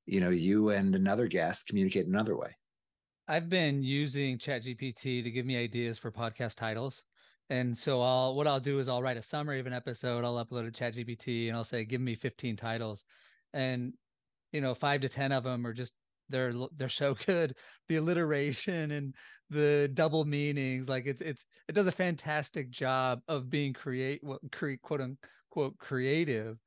you 0.04 0.20
know 0.20 0.30
you 0.30 0.70
and 0.70 0.94
another 0.94 1.28
guest 1.28 1.68
communicate 1.68 2.06
another 2.06 2.36
way. 2.36 2.50
I've 3.28 3.48
been 3.48 3.82
using 3.82 4.38
ChatGPT 4.38 5.24
to 5.24 5.30
give 5.30 5.46
me 5.46 5.56
ideas 5.56 5.98
for 5.98 6.12
podcast 6.12 6.56
titles. 6.56 7.04
And 7.50 7.76
so 7.76 8.00
I'll 8.00 8.34
what 8.34 8.46
I'll 8.46 8.60
do 8.60 8.78
is 8.78 8.88
I'll 8.88 9.02
write 9.02 9.16
a 9.16 9.22
summary 9.22 9.58
of 9.58 9.66
an 9.66 9.72
episode, 9.72 10.24
I'll 10.24 10.44
upload 10.44 10.72
to 10.72 10.84
ChatGPT 10.84 11.48
and 11.48 11.56
I'll 11.56 11.64
say, 11.64 11.84
give 11.84 12.00
me 12.00 12.14
15 12.14 12.56
titles. 12.56 13.04
And 13.52 13.94
you 14.52 14.60
know, 14.60 14.74
five 14.74 15.00
to 15.00 15.08
10 15.08 15.32
of 15.32 15.44
them 15.44 15.66
are 15.66 15.72
just 15.72 15.94
they're 16.28 16.52
they're 16.76 16.88
so 16.88 17.14
good. 17.26 17.56
The 17.88 17.96
alliteration 17.96 18.90
and 18.92 19.14
the 19.50 19.90
double 19.92 20.24
meanings, 20.24 20.88
like 20.88 21.06
it's 21.06 21.20
it's 21.20 21.46
it 21.68 21.74
does 21.74 21.86
a 21.88 21.92
fantastic 21.92 22.70
job 22.70 23.20
of 23.28 23.50
being 23.50 23.72
create 23.72 24.20
what 24.22 24.40
create 24.52 24.82
quote 24.82 25.00
unquote 25.00 25.78
creative 25.78 26.58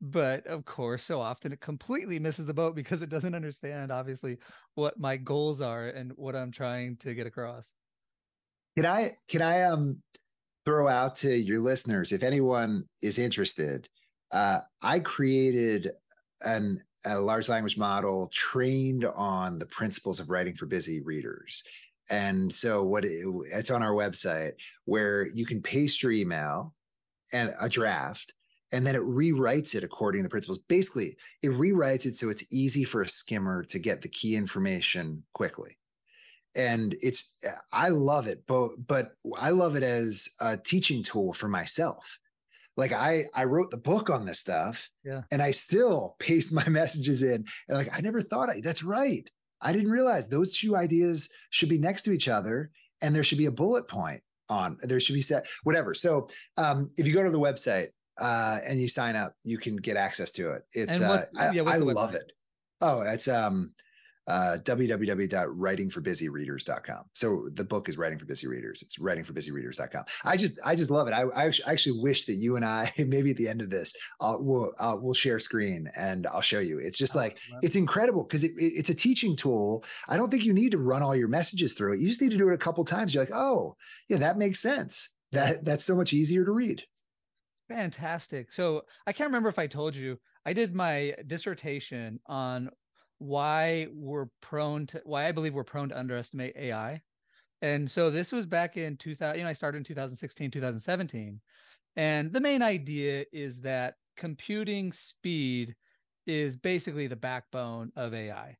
but 0.00 0.46
of 0.46 0.64
course 0.64 1.02
so 1.02 1.20
often 1.20 1.52
it 1.52 1.60
completely 1.60 2.18
misses 2.18 2.46
the 2.46 2.54
boat 2.54 2.74
because 2.74 3.02
it 3.02 3.10
doesn't 3.10 3.34
understand 3.34 3.90
obviously 3.90 4.38
what 4.74 4.98
my 4.98 5.16
goals 5.16 5.60
are 5.60 5.88
and 5.88 6.12
what 6.16 6.34
i'm 6.34 6.50
trying 6.50 6.96
to 6.96 7.14
get 7.14 7.26
across. 7.26 7.74
Can 8.76 8.86
i 8.86 9.12
can 9.28 9.42
i 9.42 9.62
um 9.62 10.02
throw 10.64 10.88
out 10.88 11.14
to 11.16 11.34
your 11.34 11.60
listeners 11.60 12.12
if 12.12 12.22
anyone 12.22 12.84
is 13.02 13.18
interested 13.18 13.88
uh 14.32 14.60
i 14.82 15.00
created 15.00 15.90
an 16.42 16.78
a 17.06 17.18
large 17.18 17.48
language 17.48 17.78
model 17.78 18.28
trained 18.32 19.04
on 19.04 19.58
the 19.58 19.66
principles 19.66 20.20
of 20.20 20.30
writing 20.30 20.54
for 20.54 20.66
busy 20.66 21.00
readers. 21.00 21.62
And 22.10 22.52
so 22.52 22.84
what 22.84 23.04
it, 23.04 23.24
it's 23.52 23.70
on 23.70 23.82
our 23.82 23.92
website 23.92 24.52
where 24.84 25.28
you 25.28 25.46
can 25.46 25.62
paste 25.62 26.02
your 26.02 26.12
email 26.12 26.74
and 27.32 27.50
a 27.60 27.68
draft 27.68 28.34
and 28.72 28.86
then 28.86 28.94
it 28.94 29.02
rewrites 29.02 29.74
it 29.74 29.84
according 29.84 30.20
to 30.20 30.22
the 30.24 30.28
principles. 30.28 30.58
Basically, 30.58 31.16
it 31.42 31.50
rewrites 31.50 32.06
it 32.06 32.14
so 32.14 32.30
it's 32.30 32.46
easy 32.52 32.84
for 32.84 33.00
a 33.00 33.08
skimmer 33.08 33.64
to 33.64 33.78
get 33.78 34.02
the 34.02 34.08
key 34.08 34.36
information 34.36 35.24
quickly. 35.32 35.76
And 36.54 36.94
it's 37.00 37.42
I 37.72 37.88
love 37.88 38.26
it, 38.26 38.44
but 38.46 38.70
but 38.86 39.12
I 39.40 39.50
love 39.50 39.76
it 39.76 39.82
as 39.82 40.30
a 40.40 40.56
teaching 40.56 41.02
tool 41.02 41.32
for 41.32 41.48
myself. 41.48 42.18
Like 42.76 42.92
I 42.92 43.24
I 43.34 43.44
wrote 43.44 43.70
the 43.70 43.76
book 43.76 44.10
on 44.10 44.24
this 44.24 44.40
stuff, 44.40 44.90
yeah, 45.04 45.22
and 45.30 45.42
I 45.42 45.52
still 45.52 46.16
paste 46.18 46.52
my 46.52 46.68
messages 46.68 47.22
in. 47.22 47.44
And 47.68 47.78
like 47.78 47.88
I 47.96 48.00
never 48.00 48.20
thought 48.20 48.50
I, 48.50 48.60
that's 48.62 48.82
right. 48.82 49.28
I 49.60 49.72
didn't 49.72 49.90
realize 49.90 50.28
those 50.28 50.56
two 50.56 50.74
ideas 50.74 51.30
should 51.50 51.68
be 51.68 51.78
next 51.78 52.02
to 52.02 52.12
each 52.12 52.28
other, 52.28 52.70
and 53.00 53.14
there 53.14 53.24
should 53.24 53.38
be 53.38 53.46
a 53.46 53.52
bullet 53.52 53.86
point 53.86 54.22
on. 54.48 54.76
There 54.82 54.98
should 54.98 55.14
be 55.14 55.20
set 55.20 55.46
whatever. 55.62 55.94
So 55.94 56.26
um, 56.56 56.88
if 56.96 57.06
you 57.06 57.14
go 57.14 57.22
to 57.22 57.30
the 57.30 57.38
website, 57.38 57.88
uh, 58.20 58.58
and 58.68 58.78
you 58.78 58.88
sign 58.88 59.16
up, 59.16 59.34
you 59.42 59.58
can 59.58 59.76
get 59.76 59.96
access 59.96 60.30
to 60.32 60.52
it. 60.52 60.62
It's 60.72 61.00
uh, 61.00 61.24
yeah, 61.52 61.62
I, 61.62 61.74
I 61.74 61.76
love 61.78 62.14
it. 62.14 62.32
Oh, 62.80 63.02
it's 63.02 63.28
um 63.28 63.72
uh, 64.30 64.56
www.writingforbusyreaders.com. 64.62 67.04
So 67.14 67.48
the 67.52 67.64
book 67.64 67.88
is 67.88 67.98
Writing 67.98 68.18
for 68.18 68.26
Busy 68.26 68.46
Readers. 68.46 68.82
It's 68.82 68.98
writingforbusyreaders.com. 68.98 70.04
I 70.24 70.36
just, 70.36 70.60
I 70.64 70.76
just 70.76 70.90
love 70.90 71.08
it. 71.08 71.12
I, 71.12 71.24
I 71.36 71.50
actually 71.66 72.00
wish 72.00 72.26
that 72.26 72.34
you 72.34 72.54
and 72.54 72.64
I, 72.64 72.92
maybe 72.98 73.30
at 73.30 73.36
the 73.36 73.48
end 73.48 73.60
of 73.60 73.70
this, 73.70 73.92
I'll, 74.20 74.38
we'll, 74.40 74.70
I'll, 74.78 75.00
we'll 75.00 75.14
share 75.14 75.40
screen 75.40 75.90
and 75.96 76.28
I'll 76.28 76.42
show 76.42 76.60
you. 76.60 76.78
It's 76.78 76.98
just 76.98 77.16
oh, 77.16 77.20
like, 77.20 77.40
it's 77.62 77.74
incredible 77.74 78.22
because 78.24 78.44
it, 78.44 78.52
it, 78.56 78.74
it's 78.76 78.90
a 78.90 78.94
teaching 78.94 79.34
tool. 79.34 79.84
I 80.08 80.16
don't 80.16 80.30
think 80.30 80.44
you 80.44 80.54
need 80.54 80.70
to 80.72 80.78
run 80.78 81.02
all 81.02 81.16
your 81.16 81.28
messages 81.28 81.74
through 81.74 81.94
it. 81.94 82.00
You 82.00 82.06
just 82.06 82.22
need 82.22 82.30
to 82.30 82.38
do 82.38 82.50
it 82.50 82.54
a 82.54 82.58
couple 82.58 82.84
times. 82.84 83.12
You're 83.14 83.24
like, 83.24 83.34
oh 83.34 83.74
yeah, 84.08 84.18
that 84.18 84.38
makes 84.38 84.60
sense. 84.60 85.16
That 85.32 85.64
that's 85.64 85.84
so 85.84 85.96
much 85.96 86.12
easier 86.12 86.44
to 86.44 86.52
read. 86.52 86.84
Fantastic. 87.70 88.52
So 88.52 88.82
I 89.06 89.12
can't 89.12 89.28
remember 89.28 89.48
if 89.48 89.58
I 89.58 89.68
told 89.68 89.94
you, 89.94 90.18
I 90.44 90.52
did 90.52 90.74
my 90.74 91.14
dissertation 91.28 92.18
on 92.26 92.68
why 93.18 93.86
we're 93.92 94.26
prone 94.40 94.88
to 94.88 95.00
why 95.04 95.26
I 95.28 95.32
believe 95.32 95.54
we're 95.54 95.62
prone 95.62 95.90
to 95.90 95.98
underestimate 95.98 96.56
AI. 96.56 97.00
And 97.62 97.88
so 97.88 98.10
this 98.10 98.32
was 98.32 98.44
back 98.44 98.76
in 98.76 98.96
2000, 98.96 99.36
you 99.38 99.44
know, 99.44 99.50
I 99.50 99.52
started 99.52 99.78
in 99.78 99.84
2016, 99.84 100.50
2017. 100.50 101.40
And 101.94 102.32
the 102.32 102.40
main 102.40 102.60
idea 102.60 103.26
is 103.32 103.60
that 103.60 103.94
computing 104.16 104.92
speed 104.92 105.76
is 106.26 106.56
basically 106.56 107.06
the 107.06 107.14
backbone 107.14 107.92
of 107.94 108.14
AI. 108.14 108.56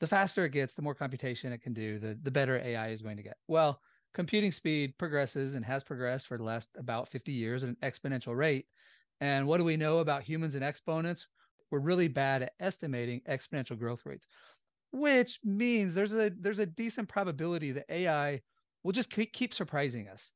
The 0.00 0.06
faster 0.08 0.44
it 0.44 0.50
gets, 0.50 0.74
the 0.74 0.82
more 0.82 0.94
computation 0.94 1.52
it 1.54 1.62
can 1.62 1.72
do, 1.72 1.98
the, 1.98 2.18
the 2.20 2.30
better 2.30 2.58
AI 2.58 2.88
is 2.88 3.00
going 3.00 3.16
to 3.16 3.22
get. 3.22 3.36
Well, 3.48 3.80
computing 4.14 4.52
speed 4.52 4.98
progresses 4.98 5.54
and 5.54 5.64
has 5.64 5.84
progressed 5.84 6.26
for 6.26 6.36
the 6.36 6.44
last 6.44 6.68
about 6.76 7.08
50 7.08 7.32
years 7.32 7.64
at 7.64 7.70
an 7.70 7.76
exponential 7.82 8.36
rate. 8.36 8.66
And 9.20 9.46
what 9.46 9.58
do 9.58 9.64
we 9.64 9.76
know 9.76 9.98
about 9.98 10.22
humans 10.22 10.54
and 10.54 10.64
exponents? 10.64 11.26
We're 11.70 11.78
really 11.78 12.08
bad 12.08 12.42
at 12.42 12.52
estimating 12.60 13.22
exponential 13.28 13.78
growth 13.78 14.02
rates, 14.04 14.26
which 14.92 15.38
means 15.42 15.94
there's 15.94 16.12
a 16.12 16.30
there's 16.30 16.58
a 16.58 16.66
decent 16.66 17.08
probability 17.08 17.72
that 17.72 17.86
AI 17.88 18.40
will 18.84 18.92
just 18.92 19.10
keep 19.10 19.54
surprising 19.54 20.08
us. 20.08 20.32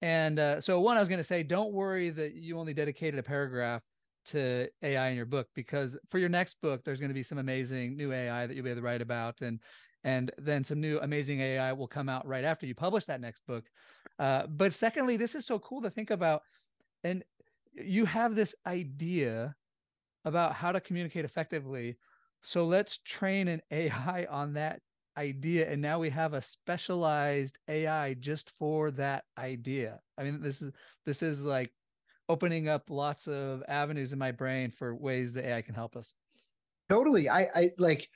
And 0.00 0.38
uh, 0.38 0.60
so, 0.60 0.80
one, 0.80 0.96
I 0.96 1.00
was 1.00 1.08
going 1.08 1.18
to 1.18 1.24
say, 1.24 1.42
don't 1.42 1.72
worry 1.72 2.10
that 2.10 2.34
you 2.34 2.58
only 2.58 2.74
dedicated 2.74 3.18
a 3.18 3.22
paragraph 3.22 3.82
to 4.26 4.68
AI 4.82 5.08
in 5.08 5.16
your 5.16 5.26
book 5.26 5.48
because 5.54 5.98
for 6.06 6.18
your 6.18 6.28
next 6.28 6.60
book, 6.60 6.84
there's 6.84 7.00
going 7.00 7.10
to 7.10 7.14
be 7.14 7.22
some 7.22 7.38
amazing 7.38 7.96
new 7.96 8.12
AI 8.12 8.46
that 8.46 8.54
you'll 8.54 8.64
be 8.64 8.70
able 8.70 8.80
to 8.80 8.84
write 8.84 9.02
about, 9.02 9.40
and 9.40 9.60
and 10.08 10.32
then 10.38 10.64
some 10.64 10.80
new 10.80 10.98
amazing 11.00 11.40
AI 11.42 11.74
will 11.74 11.86
come 11.86 12.08
out 12.08 12.26
right 12.26 12.42
after 12.42 12.64
you 12.64 12.74
publish 12.74 13.04
that 13.04 13.20
next 13.20 13.46
book. 13.46 13.66
Uh, 14.18 14.46
but 14.46 14.72
secondly, 14.72 15.18
this 15.18 15.34
is 15.34 15.44
so 15.44 15.58
cool 15.58 15.82
to 15.82 15.90
think 15.90 16.10
about, 16.10 16.44
and 17.04 17.22
you 17.74 18.06
have 18.06 18.34
this 18.34 18.54
idea 18.66 19.54
about 20.24 20.54
how 20.54 20.72
to 20.72 20.80
communicate 20.80 21.26
effectively. 21.26 21.98
So 22.42 22.64
let's 22.64 23.00
train 23.04 23.48
an 23.48 23.60
AI 23.70 24.26
on 24.30 24.54
that 24.54 24.80
idea, 25.18 25.70
and 25.70 25.82
now 25.82 25.98
we 25.98 26.08
have 26.08 26.32
a 26.32 26.40
specialized 26.40 27.58
AI 27.68 28.14
just 28.14 28.48
for 28.48 28.90
that 28.92 29.24
idea. 29.36 30.00
I 30.16 30.22
mean, 30.24 30.40
this 30.40 30.62
is 30.62 30.72
this 31.04 31.22
is 31.22 31.44
like 31.44 31.70
opening 32.30 32.66
up 32.66 32.88
lots 32.88 33.28
of 33.28 33.62
avenues 33.68 34.14
in 34.14 34.18
my 34.18 34.32
brain 34.32 34.70
for 34.70 34.94
ways 34.94 35.34
that 35.34 35.44
AI 35.44 35.60
can 35.60 35.74
help 35.74 35.96
us. 35.96 36.14
Totally. 36.88 37.28
I, 37.28 37.48
I 37.54 37.70
like 37.76 38.08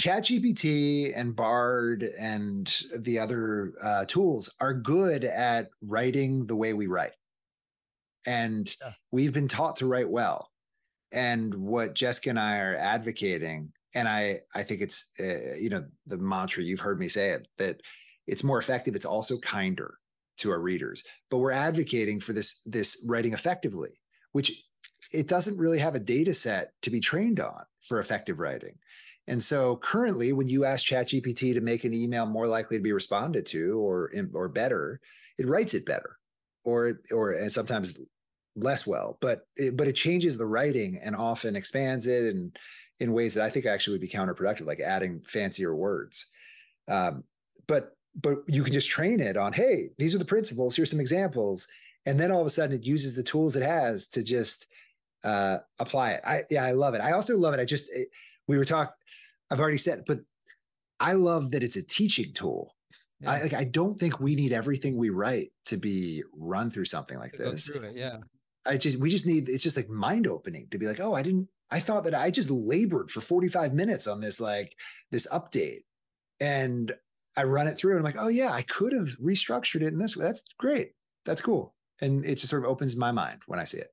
ChatGPT 0.00 1.12
and 1.14 1.36
Bard 1.36 2.02
and 2.18 2.74
the 2.96 3.18
other 3.18 3.72
uh, 3.84 4.06
tools 4.06 4.54
are 4.58 4.72
good 4.72 5.24
at 5.24 5.68
writing 5.82 6.46
the 6.46 6.56
way 6.56 6.72
we 6.72 6.86
write. 6.86 7.12
And 8.26 8.74
yeah. 8.80 8.92
we've 9.12 9.34
been 9.34 9.46
taught 9.48 9.76
to 9.76 9.86
write 9.86 10.08
well. 10.08 10.48
And 11.12 11.54
what 11.54 11.94
Jessica 11.94 12.30
and 12.30 12.40
I 12.40 12.60
are 12.60 12.76
advocating, 12.76 13.72
and 13.94 14.08
I, 14.08 14.36
I 14.54 14.62
think 14.62 14.80
it's, 14.80 15.12
uh, 15.20 15.56
you 15.60 15.68
know, 15.68 15.84
the 16.06 16.16
mantra 16.16 16.62
you've 16.62 16.80
heard 16.80 16.98
me 16.98 17.08
say 17.08 17.30
it, 17.30 17.48
that 17.58 17.82
it's 18.26 18.44
more 18.44 18.58
effective. 18.58 18.94
It's 18.94 19.04
also 19.04 19.36
kinder 19.38 19.98
to 20.38 20.50
our 20.50 20.60
readers, 20.60 21.02
but 21.30 21.38
we're 21.38 21.50
advocating 21.50 22.20
for 22.20 22.32
this, 22.32 22.62
this 22.62 23.04
writing 23.06 23.34
effectively, 23.34 23.90
which 24.32 24.62
it 25.12 25.28
doesn't 25.28 25.58
really 25.58 25.80
have 25.80 25.94
a 25.94 26.00
data 26.00 26.32
set 26.32 26.72
to 26.80 26.90
be 26.90 27.00
trained 27.00 27.38
on 27.38 27.64
for 27.82 27.98
effective 27.98 28.40
writing. 28.40 28.78
And 29.30 29.40
so 29.40 29.76
currently, 29.76 30.32
when 30.32 30.48
you 30.48 30.64
ask 30.64 30.84
ChatGPT 30.84 31.54
to 31.54 31.60
make 31.60 31.84
an 31.84 31.94
email 31.94 32.26
more 32.26 32.48
likely 32.48 32.78
to 32.78 32.82
be 32.82 32.92
responded 32.92 33.46
to 33.46 33.78
or 33.78 34.10
or 34.34 34.48
better, 34.48 35.00
it 35.38 35.46
writes 35.46 35.72
it 35.72 35.86
better, 35.86 36.18
or 36.64 37.00
or 37.12 37.30
and 37.30 37.50
sometimes 37.50 37.96
less 38.56 38.88
well. 38.88 39.18
But 39.20 39.42
it, 39.54 39.76
but 39.76 39.86
it 39.86 39.94
changes 39.94 40.36
the 40.36 40.46
writing 40.46 41.00
and 41.02 41.14
often 41.14 41.54
expands 41.54 42.08
it 42.08 42.24
and 42.34 42.56
in 42.98 43.12
ways 43.12 43.34
that 43.34 43.44
I 43.44 43.50
think 43.50 43.66
actually 43.66 43.94
would 43.94 44.00
be 44.00 44.08
counterproductive, 44.08 44.66
like 44.66 44.80
adding 44.80 45.20
fancier 45.24 45.76
words. 45.76 46.28
Um, 46.90 47.22
but 47.68 47.92
but 48.16 48.38
you 48.48 48.64
can 48.64 48.72
just 48.72 48.90
train 48.90 49.20
it 49.20 49.36
on, 49.36 49.52
hey, 49.52 49.90
these 49.96 50.12
are 50.12 50.18
the 50.18 50.24
principles. 50.24 50.74
Here's 50.74 50.90
some 50.90 50.98
examples, 50.98 51.68
and 52.04 52.18
then 52.18 52.32
all 52.32 52.40
of 52.40 52.46
a 52.46 52.50
sudden 52.50 52.74
it 52.74 52.84
uses 52.84 53.14
the 53.14 53.22
tools 53.22 53.54
it 53.54 53.62
has 53.62 54.08
to 54.08 54.24
just 54.24 54.66
uh, 55.22 55.58
apply 55.78 56.14
it. 56.14 56.20
I 56.26 56.40
yeah, 56.50 56.64
I 56.64 56.72
love 56.72 56.94
it. 56.94 57.00
I 57.00 57.12
also 57.12 57.38
love 57.38 57.54
it. 57.54 57.60
I 57.60 57.64
just 57.64 57.86
it, 57.94 58.08
we 58.48 58.58
were 58.58 58.64
talking 58.64 58.92
I've 59.50 59.60
already 59.60 59.78
said, 59.78 60.04
but 60.06 60.20
I 60.98 61.12
love 61.12 61.50
that 61.50 61.62
it's 61.62 61.76
a 61.76 61.86
teaching 61.86 62.32
tool. 62.32 62.72
Yeah. 63.20 63.32
I 63.32 63.42
like 63.42 63.54
I 63.54 63.64
don't 63.64 63.94
think 63.94 64.20
we 64.20 64.34
need 64.34 64.52
everything 64.52 64.96
we 64.96 65.10
write 65.10 65.48
to 65.66 65.76
be 65.76 66.22
run 66.36 66.70
through 66.70 66.86
something 66.86 67.18
like 67.18 67.32
to 67.32 67.44
this. 67.44 67.68
It, 67.68 67.94
yeah. 67.94 68.18
I 68.66 68.76
just 68.76 68.98
we 68.98 69.10
just 69.10 69.26
need 69.26 69.48
it's 69.48 69.62
just 69.62 69.76
like 69.76 69.88
mind 69.88 70.26
opening 70.26 70.68
to 70.70 70.78
be 70.78 70.86
like, 70.86 71.00
oh, 71.00 71.14
I 71.14 71.22
didn't 71.22 71.48
I 71.70 71.80
thought 71.80 72.04
that 72.04 72.14
I 72.14 72.30
just 72.30 72.50
labored 72.50 73.10
for 73.10 73.20
45 73.20 73.74
minutes 73.74 74.08
on 74.08 74.20
this 74.20 74.40
like 74.40 74.74
this 75.10 75.28
update. 75.32 75.80
And 76.40 76.92
I 77.36 77.44
run 77.44 77.66
it 77.66 77.78
through 77.78 77.92
and 77.96 77.98
I'm 77.98 78.04
like, 78.04 78.22
oh 78.22 78.28
yeah, 78.28 78.50
I 78.52 78.62
could 78.62 78.92
have 78.92 79.18
restructured 79.18 79.82
it 79.82 79.92
in 79.92 79.98
this 79.98 80.16
way. 80.16 80.24
That's 80.24 80.52
great. 80.54 80.92
That's 81.24 81.42
cool. 81.42 81.74
And 82.00 82.24
it 82.24 82.36
just 82.36 82.48
sort 82.48 82.64
of 82.64 82.70
opens 82.70 82.96
my 82.96 83.12
mind 83.12 83.42
when 83.46 83.58
I 83.58 83.64
see 83.64 83.78
it. 83.78 83.88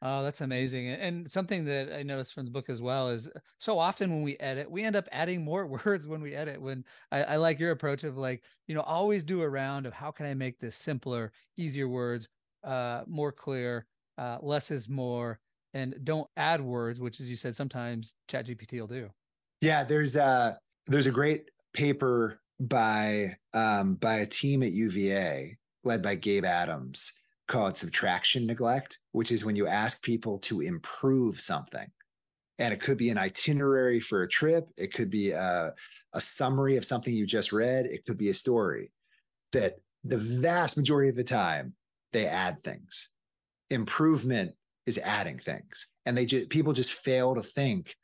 Oh, 0.00 0.22
that's 0.22 0.40
amazing. 0.40 0.88
And 0.88 1.30
something 1.30 1.64
that 1.64 1.92
I 1.92 2.04
noticed 2.04 2.32
from 2.32 2.44
the 2.44 2.52
book 2.52 2.70
as 2.70 2.80
well 2.80 3.08
is 3.08 3.28
so 3.58 3.80
often 3.80 4.10
when 4.10 4.22
we 4.22 4.36
edit, 4.38 4.70
we 4.70 4.84
end 4.84 4.94
up 4.94 5.08
adding 5.10 5.44
more 5.44 5.66
words 5.84 6.06
when 6.06 6.20
we 6.20 6.34
edit. 6.34 6.62
When 6.62 6.84
I, 7.10 7.24
I, 7.24 7.36
like 7.36 7.58
your 7.58 7.72
approach 7.72 8.04
of 8.04 8.16
like, 8.16 8.44
you 8.68 8.74
know, 8.74 8.82
always 8.82 9.24
do 9.24 9.42
a 9.42 9.48
round 9.48 9.86
of 9.86 9.94
how 9.94 10.12
can 10.12 10.26
I 10.26 10.34
make 10.34 10.60
this 10.60 10.76
simpler, 10.76 11.32
easier 11.56 11.88
words, 11.88 12.28
uh, 12.62 13.02
more 13.08 13.32
clear, 13.32 13.86
uh, 14.16 14.38
less 14.40 14.70
is 14.70 14.88
more, 14.88 15.40
and 15.74 15.96
don't 16.04 16.28
add 16.36 16.60
words, 16.60 17.00
which 17.00 17.20
as 17.20 17.28
you 17.28 17.36
said, 17.36 17.56
sometimes 17.56 18.14
Chat 18.28 18.46
GPT 18.46 18.80
will 18.80 18.86
do. 18.86 19.10
Yeah, 19.60 19.82
there's 19.82 20.14
a 20.14 20.58
there's 20.86 21.08
a 21.08 21.12
great 21.12 21.50
paper 21.72 22.40
by 22.60 23.36
um, 23.52 23.96
by 23.96 24.16
a 24.16 24.26
team 24.26 24.62
at 24.62 24.72
UVA 24.72 25.58
led 25.84 26.02
by 26.02 26.14
Gabe 26.14 26.44
Adams 26.44 27.14
called 27.48 27.76
subtraction 27.76 28.46
neglect, 28.46 28.98
which 29.12 29.32
is 29.32 29.44
when 29.44 29.56
you 29.56 29.66
ask 29.66 30.02
people 30.02 30.38
to 30.38 30.60
improve 30.60 31.40
something. 31.40 31.88
And 32.58 32.72
it 32.72 32.80
could 32.80 32.98
be 32.98 33.10
an 33.10 33.18
itinerary 33.18 34.00
for 34.00 34.22
a 34.22 34.28
trip. 34.28 34.68
It 34.76 34.92
could 34.92 35.10
be 35.10 35.30
a, 35.30 35.72
a 36.14 36.20
summary 36.20 36.76
of 36.76 36.84
something 36.84 37.14
you 37.14 37.26
just 37.26 37.52
read. 37.52 37.86
It 37.86 38.04
could 38.04 38.18
be 38.18 38.28
a 38.28 38.34
story 38.34 38.92
that 39.52 39.74
the 40.04 40.18
vast 40.18 40.76
majority 40.76 41.08
of 41.08 41.16
the 41.16 41.24
time 41.24 41.74
they 42.12 42.26
add 42.26 42.60
things. 42.60 43.10
Improvement 43.70 44.54
is 44.86 44.98
adding 44.98 45.38
things. 45.38 45.94
And 46.06 46.16
they 46.16 46.26
just 46.26 46.48
people 46.50 46.72
just 46.72 46.92
fail 46.92 47.34
to 47.34 47.42
think 47.42 47.94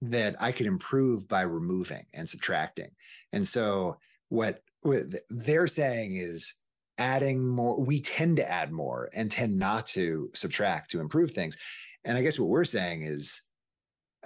that 0.00 0.34
I 0.40 0.50
could 0.50 0.66
improve 0.66 1.28
by 1.28 1.42
removing 1.42 2.06
and 2.12 2.28
subtracting. 2.28 2.90
And 3.32 3.46
so 3.46 3.98
what, 4.30 4.60
what 4.80 5.02
they're 5.30 5.68
saying 5.68 6.16
is 6.16 6.56
adding 6.98 7.46
more, 7.46 7.82
we 7.82 8.00
tend 8.00 8.36
to 8.36 8.50
add 8.50 8.72
more 8.72 9.08
and 9.14 9.30
tend 9.30 9.58
not 9.58 9.86
to 9.88 10.30
subtract 10.34 10.90
to 10.90 11.00
improve 11.00 11.30
things. 11.30 11.56
And 12.04 12.18
I 12.18 12.22
guess 12.22 12.38
what 12.38 12.48
we're 12.48 12.64
saying 12.64 13.02
is 13.02 13.42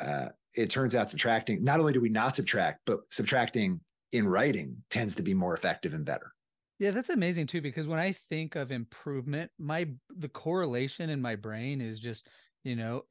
uh, 0.00 0.28
it 0.54 0.70
turns 0.70 0.96
out 0.96 1.10
subtracting, 1.10 1.62
not 1.62 1.80
only 1.80 1.92
do 1.92 2.00
we 2.00 2.08
not 2.08 2.36
subtract, 2.36 2.80
but 2.86 3.00
subtracting 3.10 3.80
in 4.12 4.26
writing 4.26 4.82
tends 4.90 5.14
to 5.16 5.22
be 5.22 5.34
more 5.34 5.54
effective 5.54 5.94
and 5.94 6.04
better. 6.04 6.32
Yeah, 6.78 6.90
that's 6.90 7.10
amazing 7.10 7.46
too, 7.46 7.60
because 7.62 7.88
when 7.88 7.98
I 7.98 8.12
think 8.12 8.54
of 8.54 8.70
improvement, 8.70 9.50
my 9.58 9.88
the 10.14 10.28
correlation 10.28 11.08
in 11.08 11.22
my 11.22 11.34
brain 11.34 11.80
is 11.80 11.98
just, 11.98 12.28
you 12.64 12.76
know, 12.76 13.02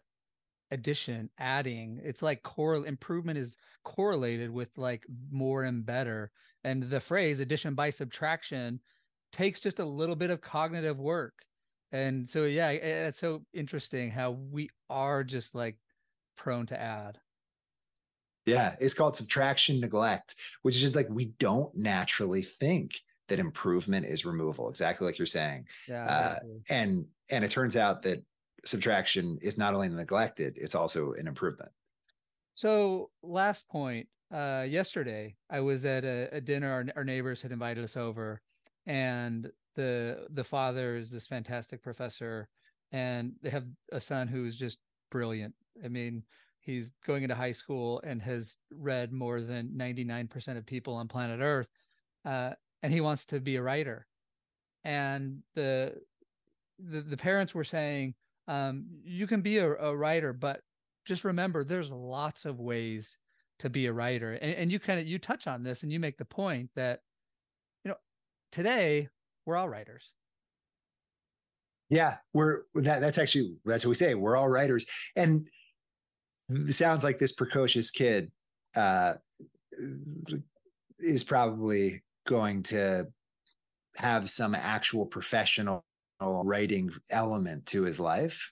addition, 0.71 1.29
adding. 1.39 1.99
It's 2.03 2.21
like 2.21 2.43
core 2.43 2.85
improvement 2.85 3.39
is 3.39 3.57
correlated 3.83 4.51
with 4.51 4.77
like 4.77 5.05
more 5.31 5.63
and 5.63 5.85
better. 5.85 6.31
And 6.63 6.83
the 6.83 6.99
phrase 6.99 7.39
addition 7.39 7.75
by 7.75 7.89
subtraction 7.89 8.81
takes 9.31 9.61
just 9.61 9.79
a 9.79 9.85
little 9.85 10.15
bit 10.15 10.29
of 10.29 10.41
cognitive 10.41 10.99
work. 10.99 11.33
And 11.91 12.27
so 12.29 12.43
yeah, 12.43 12.69
it's 12.71 13.19
so 13.19 13.43
interesting 13.53 14.11
how 14.11 14.31
we 14.31 14.69
are 14.89 15.23
just 15.23 15.55
like 15.55 15.77
prone 16.35 16.65
to 16.67 16.79
add. 16.79 17.19
Yeah, 18.45 18.75
it's 18.79 18.93
called 18.93 19.15
subtraction 19.15 19.79
neglect, 19.79 20.35
which 20.61 20.75
is 20.75 20.81
just 20.81 20.95
like 20.95 21.07
we 21.09 21.33
don't 21.39 21.75
naturally 21.75 22.43
think 22.43 22.91
that 23.27 23.39
improvement 23.39 24.05
is 24.05 24.25
removal, 24.25 24.69
exactly 24.69 25.07
like 25.07 25.17
you're 25.17 25.25
saying. 25.25 25.65
Yeah. 25.87 26.05
Uh, 26.05 26.35
and 26.69 27.05
and 27.31 27.43
it 27.43 27.49
turns 27.49 27.75
out 27.75 28.03
that 28.03 28.23
subtraction 28.63 29.39
is 29.41 29.57
not 29.57 29.73
only 29.73 29.89
neglected, 29.89 30.53
it's 30.57 30.75
also 30.75 31.13
an 31.13 31.27
improvement. 31.27 31.71
So, 32.53 33.09
last 33.21 33.69
point. 33.69 34.07
Uh, 34.33 34.65
yesterday, 34.67 35.35
I 35.51 35.59
was 35.59 35.85
at 35.85 36.03
a, 36.03 36.27
a 36.31 36.41
dinner. 36.41 36.71
Our, 36.71 36.85
our, 36.95 37.03
neighbors 37.03 37.43
had 37.43 37.51
invited 37.51 37.83
us 37.83 37.95
over, 37.95 38.41
and 38.85 39.51
the 39.75 40.25
the 40.29 40.43
father 40.43 40.95
is 40.95 41.11
this 41.11 41.27
fantastic 41.27 41.81
professor, 41.81 42.49
and 42.91 43.33
they 43.41 43.49
have 43.49 43.67
a 43.91 43.99
son 43.99 44.27
who's 44.27 44.57
just 44.57 44.79
brilliant. 45.11 45.53
I 45.83 45.87
mean, 45.87 46.23
he's 46.61 46.91
going 47.05 47.23
into 47.23 47.35
high 47.35 47.51
school 47.51 48.01
and 48.03 48.21
has 48.21 48.57
read 48.71 49.11
more 49.11 49.41
than 49.41 49.77
ninety 49.77 50.03
nine 50.03 50.27
percent 50.27 50.57
of 50.57 50.65
people 50.65 50.95
on 50.95 51.07
planet 51.07 51.39
Earth, 51.41 51.71
uh, 52.23 52.51
and 52.81 52.93
he 52.93 53.01
wants 53.01 53.25
to 53.27 53.39
be 53.39 53.55
a 53.55 53.61
writer. 53.61 54.07
And 54.83 55.39
the 55.55 56.01
the, 56.79 57.01
the 57.01 57.17
parents 57.17 57.55
were 57.55 57.63
saying, 57.63 58.15
um, 58.47 58.85
you 59.03 59.27
can 59.27 59.41
be 59.41 59.57
a, 59.57 59.73
a, 59.75 59.95
writer, 59.95 60.33
but 60.33 60.61
just 61.05 61.23
remember 61.23 61.63
there's 61.63 61.91
lots 61.91 62.45
of 62.45 62.59
ways 62.59 63.17
to 63.59 63.69
be 63.69 63.85
a 63.85 63.93
writer. 63.93 64.33
And, 64.33 64.55
and 64.55 64.71
you 64.71 64.79
kind 64.79 64.99
of 64.99 65.07
you 65.07 65.17
touch 65.17 65.47
on 65.47 65.63
this 65.63 65.83
and 65.83 65.91
you 65.91 65.99
make 65.99 66.17
the 66.17 66.25
point 66.25 66.71
that 66.75 67.01
today 68.51 69.09
we're 69.45 69.57
all 69.57 69.69
writers. 69.69 70.13
Yeah, 71.89 72.17
we're 72.33 72.61
that 72.75 73.01
that's 73.01 73.17
actually 73.19 73.57
that's 73.65 73.85
what 73.85 73.89
we 73.89 73.95
say. 73.95 74.15
We're 74.15 74.35
all 74.35 74.49
writers. 74.49 74.85
And 75.15 75.47
it 76.49 76.73
sounds 76.73 77.03
like 77.03 77.19
this 77.19 77.33
precocious 77.33 77.91
kid 77.91 78.31
uh 78.75 79.13
is 80.99 81.23
probably 81.23 82.03
going 82.27 82.63
to 82.63 83.07
have 83.97 84.29
some 84.29 84.55
actual 84.55 85.05
professional 85.05 85.83
writing 86.21 86.89
element 87.11 87.65
to 87.67 87.83
his 87.83 87.99
life. 87.99 88.51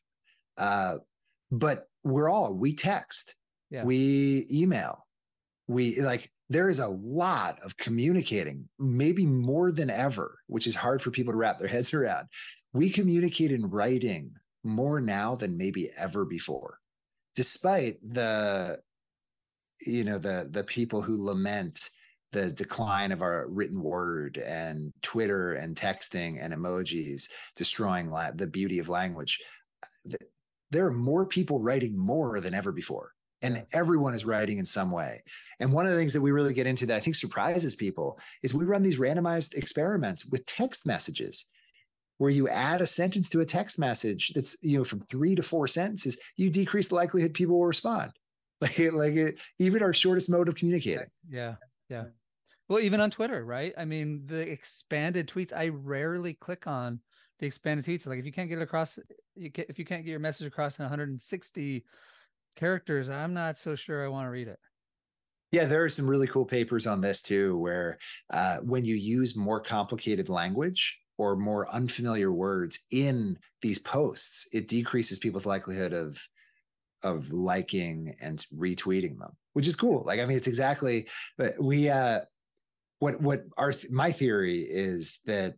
Uh, 0.58 0.98
but 1.52 1.86
we're 2.04 2.30
all, 2.30 2.54
we 2.54 2.74
text, 2.74 3.36
yeah. 3.70 3.84
we 3.84 4.46
email, 4.52 5.06
we 5.68 6.02
like, 6.02 6.30
there 6.50 6.70
is 6.70 6.80
a 6.80 6.88
lot 6.88 7.58
of 7.64 7.78
communicating, 7.78 8.70
maybe 8.78 9.26
more 9.26 9.72
than 9.72 9.90
ever, 9.90 10.40
which 10.48 10.68
is 10.68 10.76
hard 10.76 11.02
for 11.02 11.12
people 11.12 11.34
to 11.34 11.38
wrap 11.38 11.60
their 11.60 11.68
heads 11.76 11.94
around. 11.94 12.28
We 12.74 12.90
communicate 12.90 13.52
in 13.52 13.70
writing 13.70 14.36
more 14.64 15.02
now 15.02 15.36
than 15.36 15.58
maybe 15.58 15.90
ever 15.98 16.26
before, 16.26 16.80
despite 17.36 17.98
the, 18.04 18.80
you 19.86 20.04
know, 20.04 20.18
the 20.18 20.48
the 20.50 20.64
people 20.64 21.02
who 21.02 21.24
lament 21.24 21.90
the 22.34 22.52
decline 22.52 23.12
of 23.12 23.22
our 23.22 23.48
written 23.48 23.82
word 23.82 24.38
and 24.38 24.92
Twitter 25.02 25.54
and 25.54 25.76
texting 25.76 26.44
and 26.44 26.54
emojis 26.54 27.30
destroying 27.56 28.10
la- 28.10 28.32
the 28.32 28.48
beauty 28.48 28.80
of 28.80 28.90
language. 28.90 29.40
There 30.72 30.86
are 30.88 30.94
more 30.94 31.28
people 31.28 31.62
writing 31.62 31.98
more 31.98 32.42
than 32.42 32.56
ever 32.56 32.72
before, 32.72 33.12
and 33.44 33.64
everyone 33.74 34.16
is 34.16 34.26
writing 34.26 34.58
in 34.58 34.66
some 34.66 34.90
way. 34.90 35.22
And 35.60 35.72
one 35.72 35.86
of 35.86 35.92
the 35.92 35.98
things 35.98 36.14
that 36.14 36.22
we 36.22 36.32
really 36.32 36.54
get 36.54 36.68
into 36.68 36.86
that 36.88 36.98
I 36.98 37.00
think 37.00 37.16
surprises 37.16 37.76
people 37.76 38.20
is 38.42 38.54
we 38.54 38.66
run 38.66 38.84
these 38.84 39.00
randomized 39.00 39.54
experiments 39.54 40.26
with 40.26 40.46
text 40.46 40.88
messages 40.88 41.52
where 42.18 42.32
you 42.32 42.48
add 42.48 42.82
a 42.82 42.86
sentence 42.86 43.30
to 43.32 43.42
a 43.42 43.46
text 43.46 43.78
message 43.78 44.30
that's 44.30 44.58
you 44.62 44.78
know 44.78 44.84
from 44.84 45.00
three 45.00 45.36
to 45.36 45.44
four 45.44 45.68
sentences 45.68 46.20
you 46.38 46.50
decrease 46.50 46.88
the 46.88 46.96
likelihood 46.96 47.34
people 47.34 47.60
will 47.60 47.66
respond 47.66 48.12
like 48.62 48.80
like 48.94 49.14
it, 49.14 49.36
even 49.60 49.82
our 49.82 49.94
shortest 49.94 50.30
mode 50.30 50.48
of 50.48 50.56
communicating 50.56 51.08
yeah 51.28 51.56
yeah 51.90 52.06
well, 52.70 52.80
even 52.80 53.02
on 53.02 53.12
Twitter, 53.12 53.44
right? 53.44 53.74
I 53.78 53.86
mean, 53.86 54.26
the 54.26 54.50
expanded 54.50 55.28
tweets, 55.28 55.54
I 55.54 55.68
rarely 55.68 56.34
click 56.34 56.66
on 56.66 57.02
the 57.40 57.46
expanded 57.46 57.86
tweets. 57.86 58.08
Like 58.08 58.20
if 58.20 58.26
you 58.26 58.32
can't 58.32 58.50
get 58.50 58.60
it 58.60 58.64
across, 58.64 58.98
you 59.36 59.52
can, 59.52 59.66
if 59.68 59.78
you 59.78 59.86
can't 59.86 60.04
get 60.04 60.12
your 60.12 60.20
message 60.20 60.48
across 60.48 60.80
in 60.80 60.84
160 60.84 61.86
characters, 62.56 63.10
I'm 63.10 63.34
not 63.34 63.58
so 63.58 63.76
sure 63.76 64.04
I 64.04 64.08
want 64.08 64.26
to 64.26 64.32
read 64.32 64.48
it. 64.48 64.60
Yeah, 65.52 65.66
there 65.66 65.84
are 65.84 65.90
some 65.90 66.10
really 66.10 66.28
cool 66.28 66.46
papers 66.46 66.88
on 66.88 67.02
this 67.02 67.22
too, 67.22 67.58
where 67.58 67.98
uh, 68.32 68.58
when 68.64 68.86
you 68.86 68.96
use 68.96 69.38
more 69.38 69.62
complicated 69.62 70.28
language 70.28 71.00
or 71.18 71.36
more 71.36 71.72
unfamiliar 71.72 72.32
words 72.32 72.86
in 72.92 73.38
these 73.62 73.78
posts, 73.78 74.48
it 74.52 74.68
decreases 74.68 75.20
people's 75.20 75.46
likelihood 75.46 75.94
of 75.94 76.20
of 77.04 77.32
liking 77.32 78.16
and 78.22 78.46
retweeting 78.56 79.20
them, 79.20 79.34
which 79.52 79.68
is 79.68 79.76
cool. 79.76 80.04
Like, 80.06 80.20
I 80.20 80.26
mean, 80.26 80.38
it's 80.38 80.48
exactly. 80.48 81.08
But 81.38 81.54
we 81.62 81.90
uh, 81.90 82.22
what 83.00 83.22
what 83.22 83.44
our 83.58 83.74
my 83.92 84.12
theory 84.12 84.66
is 84.68 85.20
that 85.26 85.56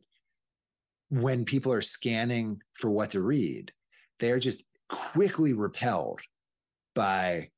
when 1.09 1.45
people 1.45 1.71
are 1.71 1.81
scanning 1.81 2.59
for 2.73 2.89
what 2.89 3.11
to 3.11 3.21
read, 3.21 3.71
they're 4.19 4.39
just 4.39 4.65
quickly 4.89 5.53
repelled 5.53 6.21
by 6.95 7.49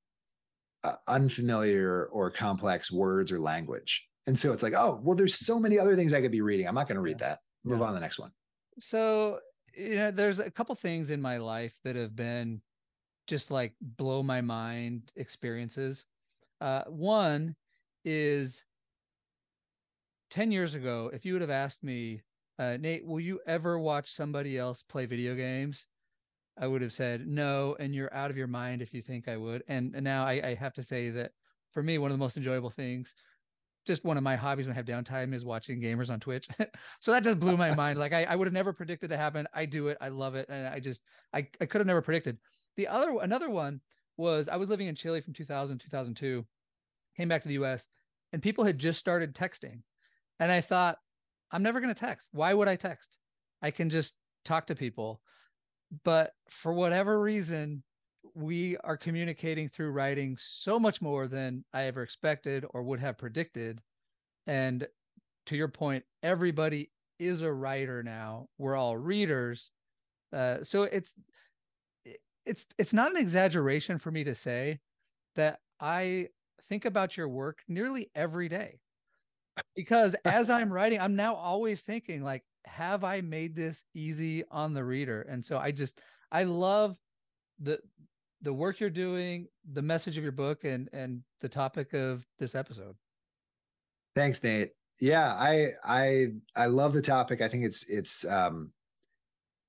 uh, 0.83 0.93
unfamiliar 1.07 2.05
or 2.11 2.29
complex 2.29 2.91
words 2.91 3.31
or 3.31 3.39
language. 3.39 4.07
And 4.25 4.37
so 4.37 4.51
it's 4.51 4.63
like, 4.63 4.73
oh, 4.75 4.99
well, 5.03 5.15
there's 5.15 5.35
so 5.35 5.59
many 5.59 5.79
other 5.79 5.95
things 5.95 6.13
I 6.13 6.21
could 6.21 6.31
be 6.31 6.41
reading. 6.41 6.67
I'm 6.67 6.75
not 6.75 6.87
going 6.87 6.95
to 6.97 7.01
read 7.01 7.19
that. 7.19 7.39
Move 7.63 7.79
yeah. 7.79 7.85
on 7.85 7.89
to 7.91 7.95
the 7.95 8.01
next 8.01 8.19
one. 8.19 8.31
So, 8.79 9.39
you 9.75 9.95
know, 9.95 10.11
there's 10.11 10.39
a 10.39 10.51
couple 10.51 10.75
things 10.75 11.11
in 11.11 11.21
my 11.21 11.37
life 11.37 11.79
that 11.83 11.95
have 11.95 12.15
been 12.15 12.61
just 13.27 13.51
like 13.51 13.73
blow 13.81 14.23
my 14.23 14.41
mind 14.41 15.11
experiences. 15.15 16.05
Uh, 16.59 16.83
one 16.87 17.55
is 18.03 18.65
10 20.31 20.51
years 20.51 20.73
ago, 20.73 21.09
if 21.13 21.25
you 21.25 21.33
would 21.33 21.41
have 21.41 21.49
asked 21.49 21.83
me, 21.83 22.21
uh, 22.59 22.77
Nate, 22.79 23.05
will 23.05 23.19
you 23.19 23.39
ever 23.45 23.77
watch 23.77 24.09
somebody 24.11 24.57
else 24.57 24.81
play 24.81 25.05
video 25.05 25.35
games? 25.35 25.85
I 26.59 26.67
would 26.67 26.81
have 26.81 26.93
said 26.93 27.27
no, 27.27 27.75
and 27.79 27.93
you're 27.93 28.13
out 28.13 28.31
of 28.31 28.37
your 28.37 28.47
mind 28.47 28.81
if 28.81 28.93
you 28.93 29.01
think 29.01 29.27
I 29.27 29.37
would. 29.37 29.63
And, 29.67 29.93
and 29.95 30.03
now 30.03 30.25
I, 30.25 30.41
I 30.43 30.53
have 30.55 30.73
to 30.73 30.83
say 30.83 31.09
that 31.11 31.31
for 31.71 31.83
me, 31.83 31.97
one 31.97 32.11
of 32.11 32.17
the 32.17 32.23
most 32.23 32.37
enjoyable 32.37 32.69
things, 32.69 33.13
just 33.85 34.03
one 34.03 34.17
of 34.17 34.23
my 34.23 34.35
hobbies 34.35 34.65
when 34.67 34.73
I 34.73 34.75
have 34.75 34.85
downtime 34.85 35.33
is 35.33 35.45
watching 35.45 35.81
gamers 35.81 36.11
on 36.11 36.19
Twitch. 36.19 36.47
so 36.99 37.11
that 37.11 37.23
just 37.23 37.39
blew 37.39 37.55
my 37.55 37.73
mind. 37.73 37.97
Like 37.97 38.13
I, 38.13 38.25
I 38.25 38.35
would 38.35 38.47
have 38.47 38.53
never 38.53 38.73
predicted 38.73 39.09
to 39.11 39.17
happen. 39.17 39.47
I 39.53 39.65
do 39.65 39.87
it. 39.87 39.97
I 40.01 40.09
love 40.09 40.35
it. 40.35 40.47
And 40.49 40.67
I 40.67 40.79
just, 40.79 41.01
I, 41.33 41.47
I 41.61 41.65
could 41.65 41.79
have 41.79 41.87
never 41.87 42.01
predicted. 42.01 42.37
The 42.75 42.87
other, 42.87 43.17
another 43.21 43.49
one 43.49 43.81
was 44.17 44.49
I 44.49 44.57
was 44.57 44.69
living 44.69 44.87
in 44.87 44.95
Chile 44.95 45.21
from 45.21 45.33
2000, 45.33 45.79
2002, 45.79 46.45
came 47.15 47.29
back 47.29 47.43
to 47.43 47.47
the 47.47 47.63
US 47.63 47.87
and 48.33 48.41
people 48.41 48.65
had 48.65 48.77
just 48.77 48.99
started 48.99 49.33
texting 49.33 49.81
and 50.39 50.51
I 50.51 50.61
thought, 50.61 50.97
I'm 51.51 51.63
never 51.63 51.79
going 51.79 51.93
to 51.93 51.99
text. 51.99 52.29
Why 52.33 52.53
would 52.53 52.67
I 52.67 52.75
text? 52.75 53.17
I 53.61 53.71
can 53.71 53.89
just 53.89 54.15
talk 54.43 54.67
to 54.67 54.75
people. 54.75 55.21
But 56.03 56.33
for 56.49 56.73
whatever 56.73 57.21
reason, 57.21 57.83
we 58.33 58.77
are 58.77 58.97
communicating 58.97 59.67
through 59.69 59.91
writing 59.91 60.37
so 60.37 60.79
much 60.79 61.01
more 61.01 61.27
than 61.27 61.63
I 61.73 61.83
ever 61.83 62.03
expected 62.03 62.65
or 62.71 62.83
would 62.83 62.99
have 62.99 63.17
predicted 63.17 63.81
And 64.47 64.87
to 65.47 65.57
your 65.57 65.69
point, 65.69 66.05
everybody 66.23 66.91
is 67.19 67.41
a 67.43 67.53
writer 67.53 68.03
now. 68.03 68.49
We're 68.57 68.75
all 68.75 68.97
readers. 68.97 69.71
Uh, 70.33 70.63
so 70.63 70.83
it's 70.83 71.15
it's 72.45 72.65
it's 72.77 72.93
not 72.93 73.11
an 73.11 73.17
exaggeration 73.17 73.97
for 73.97 74.11
me 74.11 74.23
to 74.23 74.35
say 74.35 74.79
that 75.35 75.59
I 75.79 76.27
think 76.63 76.85
about 76.85 77.17
your 77.17 77.29
work 77.29 77.59
nearly 77.67 78.09
every 78.15 78.49
day. 78.49 78.79
Because 79.75 80.15
as 80.25 80.49
I'm 80.49 80.71
writing, 80.71 80.99
I'm 80.99 81.15
now 81.15 81.35
always 81.35 81.81
thinking 81.81 82.23
like, 82.23 82.43
have 82.67 83.03
I 83.03 83.21
made 83.21 83.55
this 83.55 83.85
easy 83.93 84.43
on 84.51 84.73
the 84.73 84.83
reader? 84.83 85.21
And 85.23 85.43
so 85.43 85.57
I 85.57 85.71
just 85.71 85.99
I 86.31 86.43
love 86.43 86.97
the 87.59 87.79
the 88.41 88.53
work 88.53 88.79
you're 88.79 88.89
doing, 88.89 89.47
the 89.71 89.81
message 89.81 90.17
of 90.17 90.23
your 90.23 90.31
book, 90.31 90.63
and 90.63 90.89
and 90.93 91.23
the 91.41 91.49
topic 91.49 91.93
of 91.93 92.25
this 92.39 92.55
episode. 92.55 92.95
Thanks, 94.15 94.43
Nate. 94.43 94.71
Yeah, 94.99 95.33
I 95.37 95.67
I 95.87 96.25
I 96.55 96.65
love 96.67 96.93
the 96.93 97.01
topic. 97.01 97.41
I 97.41 97.47
think 97.47 97.63
it's 97.63 97.89
it's 97.89 98.29
um 98.29 98.71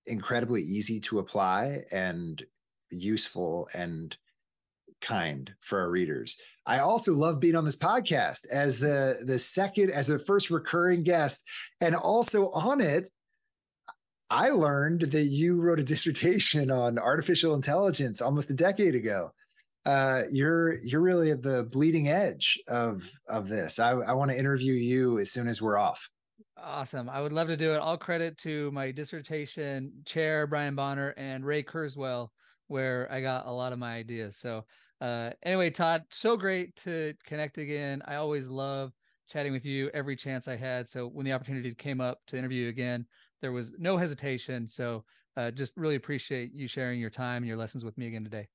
incredibly 0.06 0.62
easy 0.62 1.00
to 1.00 1.18
apply 1.18 1.78
and 1.92 2.42
useful 2.90 3.68
and 3.74 4.16
kind 5.00 5.54
for 5.60 5.80
our 5.80 5.90
readers. 5.90 6.40
I 6.66 6.80
also 6.80 7.14
love 7.14 7.40
being 7.40 7.56
on 7.56 7.64
this 7.64 7.78
podcast 7.78 8.46
as 8.52 8.80
the 8.80 9.22
the 9.24 9.38
second 9.38 9.90
as 9.90 10.08
the 10.08 10.18
first 10.18 10.50
recurring 10.50 11.02
guest 11.02 11.44
and 11.80 11.94
also 11.94 12.50
on 12.50 12.80
it 12.80 13.10
I 14.30 14.50
learned 14.50 15.02
that 15.12 15.24
you 15.24 15.60
wrote 15.60 15.80
a 15.80 15.84
dissertation 15.84 16.70
on 16.70 16.98
artificial 16.98 17.54
intelligence 17.54 18.20
almost 18.20 18.50
a 18.50 18.54
decade 18.54 18.94
ago. 18.94 19.30
Uh, 19.86 20.22
you're 20.30 20.74
you're 20.84 21.00
really 21.00 21.30
at 21.30 21.40
the 21.40 21.66
bleeding 21.72 22.08
edge 22.08 22.58
of 22.68 23.10
of 23.28 23.48
this. 23.48 23.78
I, 23.78 23.92
I 23.92 24.12
want 24.12 24.30
to 24.30 24.38
interview 24.38 24.74
you 24.74 25.18
as 25.18 25.30
soon 25.30 25.48
as 25.48 25.62
we're 25.62 25.78
off. 25.78 26.10
Awesome. 26.62 27.08
I 27.08 27.22
would 27.22 27.32
love 27.32 27.48
to 27.48 27.56
do 27.56 27.72
it. 27.72 27.78
All 27.78 27.96
credit 27.96 28.36
to 28.38 28.70
my 28.72 28.90
dissertation 28.90 29.92
chair, 30.04 30.46
Brian 30.46 30.74
Bonner, 30.74 31.14
and 31.16 31.44
Ray 31.44 31.62
Kurzweil, 31.62 32.28
where 32.66 33.10
I 33.10 33.20
got 33.20 33.46
a 33.46 33.52
lot 33.52 33.72
of 33.72 33.78
my 33.78 33.94
ideas. 33.94 34.36
So, 34.36 34.66
uh, 35.00 35.30
anyway, 35.42 35.70
Todd, 35.70 36.04
so 36.10 36.36
great 36.36 36.76
to 36.76 37.14
connect 37.24 37.58
again. 37.58 38.02
I 38.06 38.16
always 38.16 38.48
love 38.48 38.92
chatting 39.28 39.52
with 39.52 39.64
you 39.64 39.90
every 39.94 40.16
chance 40.16 40.48
I 40.48 40.56
had. 40.56 40.88
So, 40.88 41.06
when 41.06 41.24
the 41.24 41.32
opportunity 41.32 41.74
came 41.74 42.00
up 42.00 42.20
to 42.28 42.38
interview 42.38 42.64
you 42.64 42.68
again, 42.68 43.06
there 43.40 43.52
was 43.52 43.74
no 43.78 43.96
hesitation. 43.96 44.66
So, 44.66 45.04
uh, 45.36 45.50
just 45.50 45.76
really 45.76 45.94
appreciate 45.94 46.52
you 46.52 46.66
sharing 46.66 46.98
your 46.98 47.10
time 47.10 47.38
and 47.38 47.46
your 47.46 47.56
lessons 47.56 47.84
with 47.84 47.96
me 47.96 48.06
again 48.06 48.24
today. 48.24 48.48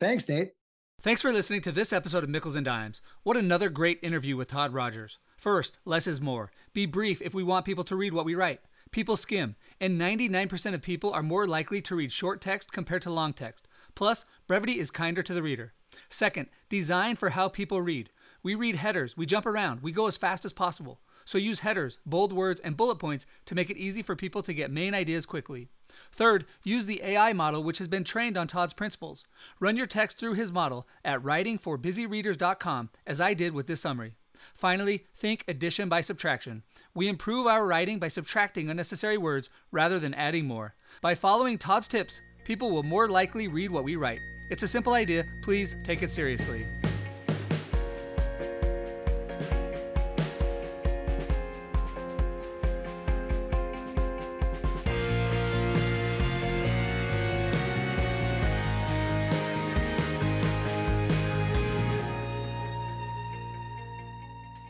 Thanks, 0.00 0.28
Nate. 0.28 0.52
Thanks 1.00 1.22
for 1.22 1.32
listening 1.32 1.62
to 1.62 1.72
this 1.72 1.92
episode 1.92 2.22
of 2.22 2.30
Mickles 2.30 2.54
and 2.54 2.64
Dimes. 2.64 3.02
What 3.22 3.36
another 3.36 3.70
great 3.70 3.98
interview 4.02 4.36
with 4.36 4.48
Todd 4.48 4.72
Rogers. 4.72 5.18
First, 5.36 5.80
less 5.84 6.06
is 6.06 6.20
more. 6.20 6.52
Be 6.74 6.86
brief 6.86 7.20
if 7.22 7.34
we 7.34 7.42
want 7.42 7.64
people 7.64 7.82
to 7.84 7.96
read 7.96 8.12
what 8.12 8.24
we 8.24 8.34
write. 8.34 8.60
People 8.92 9.16
skim, 9.16 9.56
and 9.80 9.98
99% 9.98 10.74
of 10.74 10.82
people 10.82 11.12
are 11.12 11.22
more 11.22 11.46
likely 11.46 11.80
to 11.80 11.96
read 11.96 12.12
short 12.12 12.42
text 12.42 12.72
compared 12.72 13.00
to 13.02 13.10
long 13.10 13.32
text. 13.32 13.66
Plus, 13.94 14.26
brevity 14.52 14.78
is 14.78 14.90
kinder 14.90 15.22
to 15.22 15.32
the 15.32 15.42
reader. 15.42 15.72
Second, 16.10 16.46
design 16.68 17.16
for 17.16 17.30
how 17.30 17.48
people 17.48 17.80
read. 17.80 18.10
We 18.42 18.54
read 18.54 18.76
headers, 18.76 19.16
we 19.16 19.24
jump 19.24 19.46
around, 19.46 19.80
we 19.80 19.92
go 19.92 20.06
as 20.06 20.18
fast 20.18 20.44
as 20.44 20.52
possible. 20.52 21.00
So 21.24 21.38
use 21.38 21.60
headers, 21.60 21.98
bold 22.04 22.34
words, 22.34 22.60
and 22.60 22.76
bullet 22.76 22.96
points 22.96 23.24
to 23.46 23.54
make 23.54 23.70
it 23.70 23.78
easy 23.78 24.02
for 24.02 24.14
people 24.14 24.42
to 24.42 24.52
get 24.52 24.70
main 24.70 24.92
ideas 24.92 25.24
quickly. 25.24 25.68
Third, 25.88 26.44
use 26.62 26.84
the 26.84 27.00
AI 27.02 27.32
model 27.32 27.62
which 27.62 27.78
has 27.78 27.88
been 27.88 28.04
trained 28.04 28.36
on 28.36 28.46
Todd's 28.46 28.74
principles. 28.74 29.24
Run 29.58 29.78
your 29.78 29.86
text 29.86 30.20
through 30.20 30.34
his 30.34 30.52
model 30.52 30.86
at 31.02 31.22
writingforbusyreaders.com 31.22 32.90
as 33.06 33.22
I 33.22 33.32
did 33.32 33.54
with 33.54 33.68
this 33.68 33.80
summary. 33.80 34.16
Finally, 34.52 35.06
think 35.14 35.44
addition 35.48 35.88
by 35.88 36.02
subtraction. 36.02 36.62
We 36.94 37.08
improve 37.08 37.46
our 37.46 37.66
writing 37.66 37.98
by 37.98 38.08
subtracting 38.08 38.68
unnecessary 38.68 39.16
words 39.16 39.48
rather 39.70 39.98
than 39.98 40.12
adding 40.12 40.44
more. 40.44 40.74
By 41.00 41.14
following 41.14 41.56
Todd's 41.56 41.88
tips, 41.88 42.20
people 42.44 42.70
will 42.70 42.82
more 42.82 43.08
likely 43.08 43.48
read 43.48 43.70
what 43.70 43.84
we 43.84 43.96
write. 43.96 44.20
It's 44.52 44.62
a 44.62 44.68
simple 44.68 44.92
idea, 44.92 45.24
please 45.40 45.76
take 45.82 46.02
it 46.02 46.10
seriously. 46.10 46.66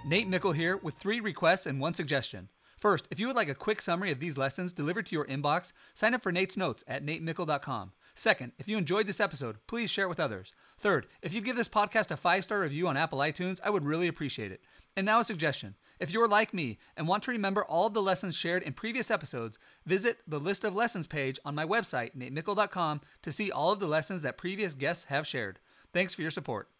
Nate 0.04 0.28
Mickle 0.28 0.52
here 0.52 0.76
with 0.76 0.94
three 0.94 1.18
requests 1.18 1.66
and 1.66 1.80
one 1.80 1.94
suggestion. 1.94 2.50
First, 2.78 3.08
if 3.10 3.18
you 3.18 3.26
would 3.26 3.36
like 3.36 3.48
a 3.48 3.54
quick 3.54 3.80
summary 3.80 4.12
of 4.12 4.20
these 4.20 4.38
lessons 4.38 4.72
delivered 4.72 5.06
to 5.06 5.14
your 5.16 5.26
inbox, 5.26 5.72
sign 5.92 6.14
up 6.14 6.22
for 6.22 6.30
Nate's 6.30 6.56
Notes 6.56 6.84
at 6.86 7.04
natemickle.com. 7.04 7.92
Second, 8.14 8.52
if 8.58 8.68
you 8.68 8.76
enjoyed 8.76 9.06
this 9.06 9.20
episode, 9.20 9.56
please 9.66 9.90
share 9.90 10.04
it 10.04 10.08
with 10.08 10.20
others. 10.20 10.52
Third, 10.78 11.06
if 11.22 11.32
you'd 11.32 11.44
give 11.44 11.56
this 11.56 11.68
podcast 11.68 12.10
a 12.10 12.16
five 12.16 12.44
star 12.44 12.60
review 12.60 12.88
on 12.88 12.96
Apple 12.96 13.18
iTunes, 13.18 13.60
I 13.64 13.70
would 13.70 13.84
really 13.84 14.08
appreciate 14.08 14.52
it. 14.52 14.60
And 14.96 15.06
now 15.06 15.20
a 15.20 15.24
suggestion. 15.24 15.76
If 15.98 16.12
you're 16.12 16.28
like 16.28 16.52
me 16.52 16.78
and 16.96 17.08
want 17.08 17.22
to 17.24 17.30
remember 17.30 17.64
all 17.64 17.86
of 17.86 17.94
the 17.94 18.02
lessons 18.02 18.36
shared 18.36 18.62
in 18.62 18.74
previous 18.74 19.10
episodes, 19.10 19.58
visit 19.86 20.18
the 20.26 20.40
list 20.40 20.64
of 20.64 20.74
lessons 20.74 21.06
page 21.06 21.38
on 21.44 21.54
my 21.54 21.64
website, 21.64 22.14
natemickle.com, 22.14 23.00
to 23.22 23.32
see 23.32 23.50
all 23.50 23.72
of 23.72 23.80
the 23.80 23.86
lessons 23.86 24.22
that 24.22 24.36
previous 24.36 24.74
guests 24.74 25.04
have 25.04 25.26
shared. 25.26 25.58
Thanks 25.94 26.12
for 26.12 26.22
your 26.22 26.30
support. 26.30 26.71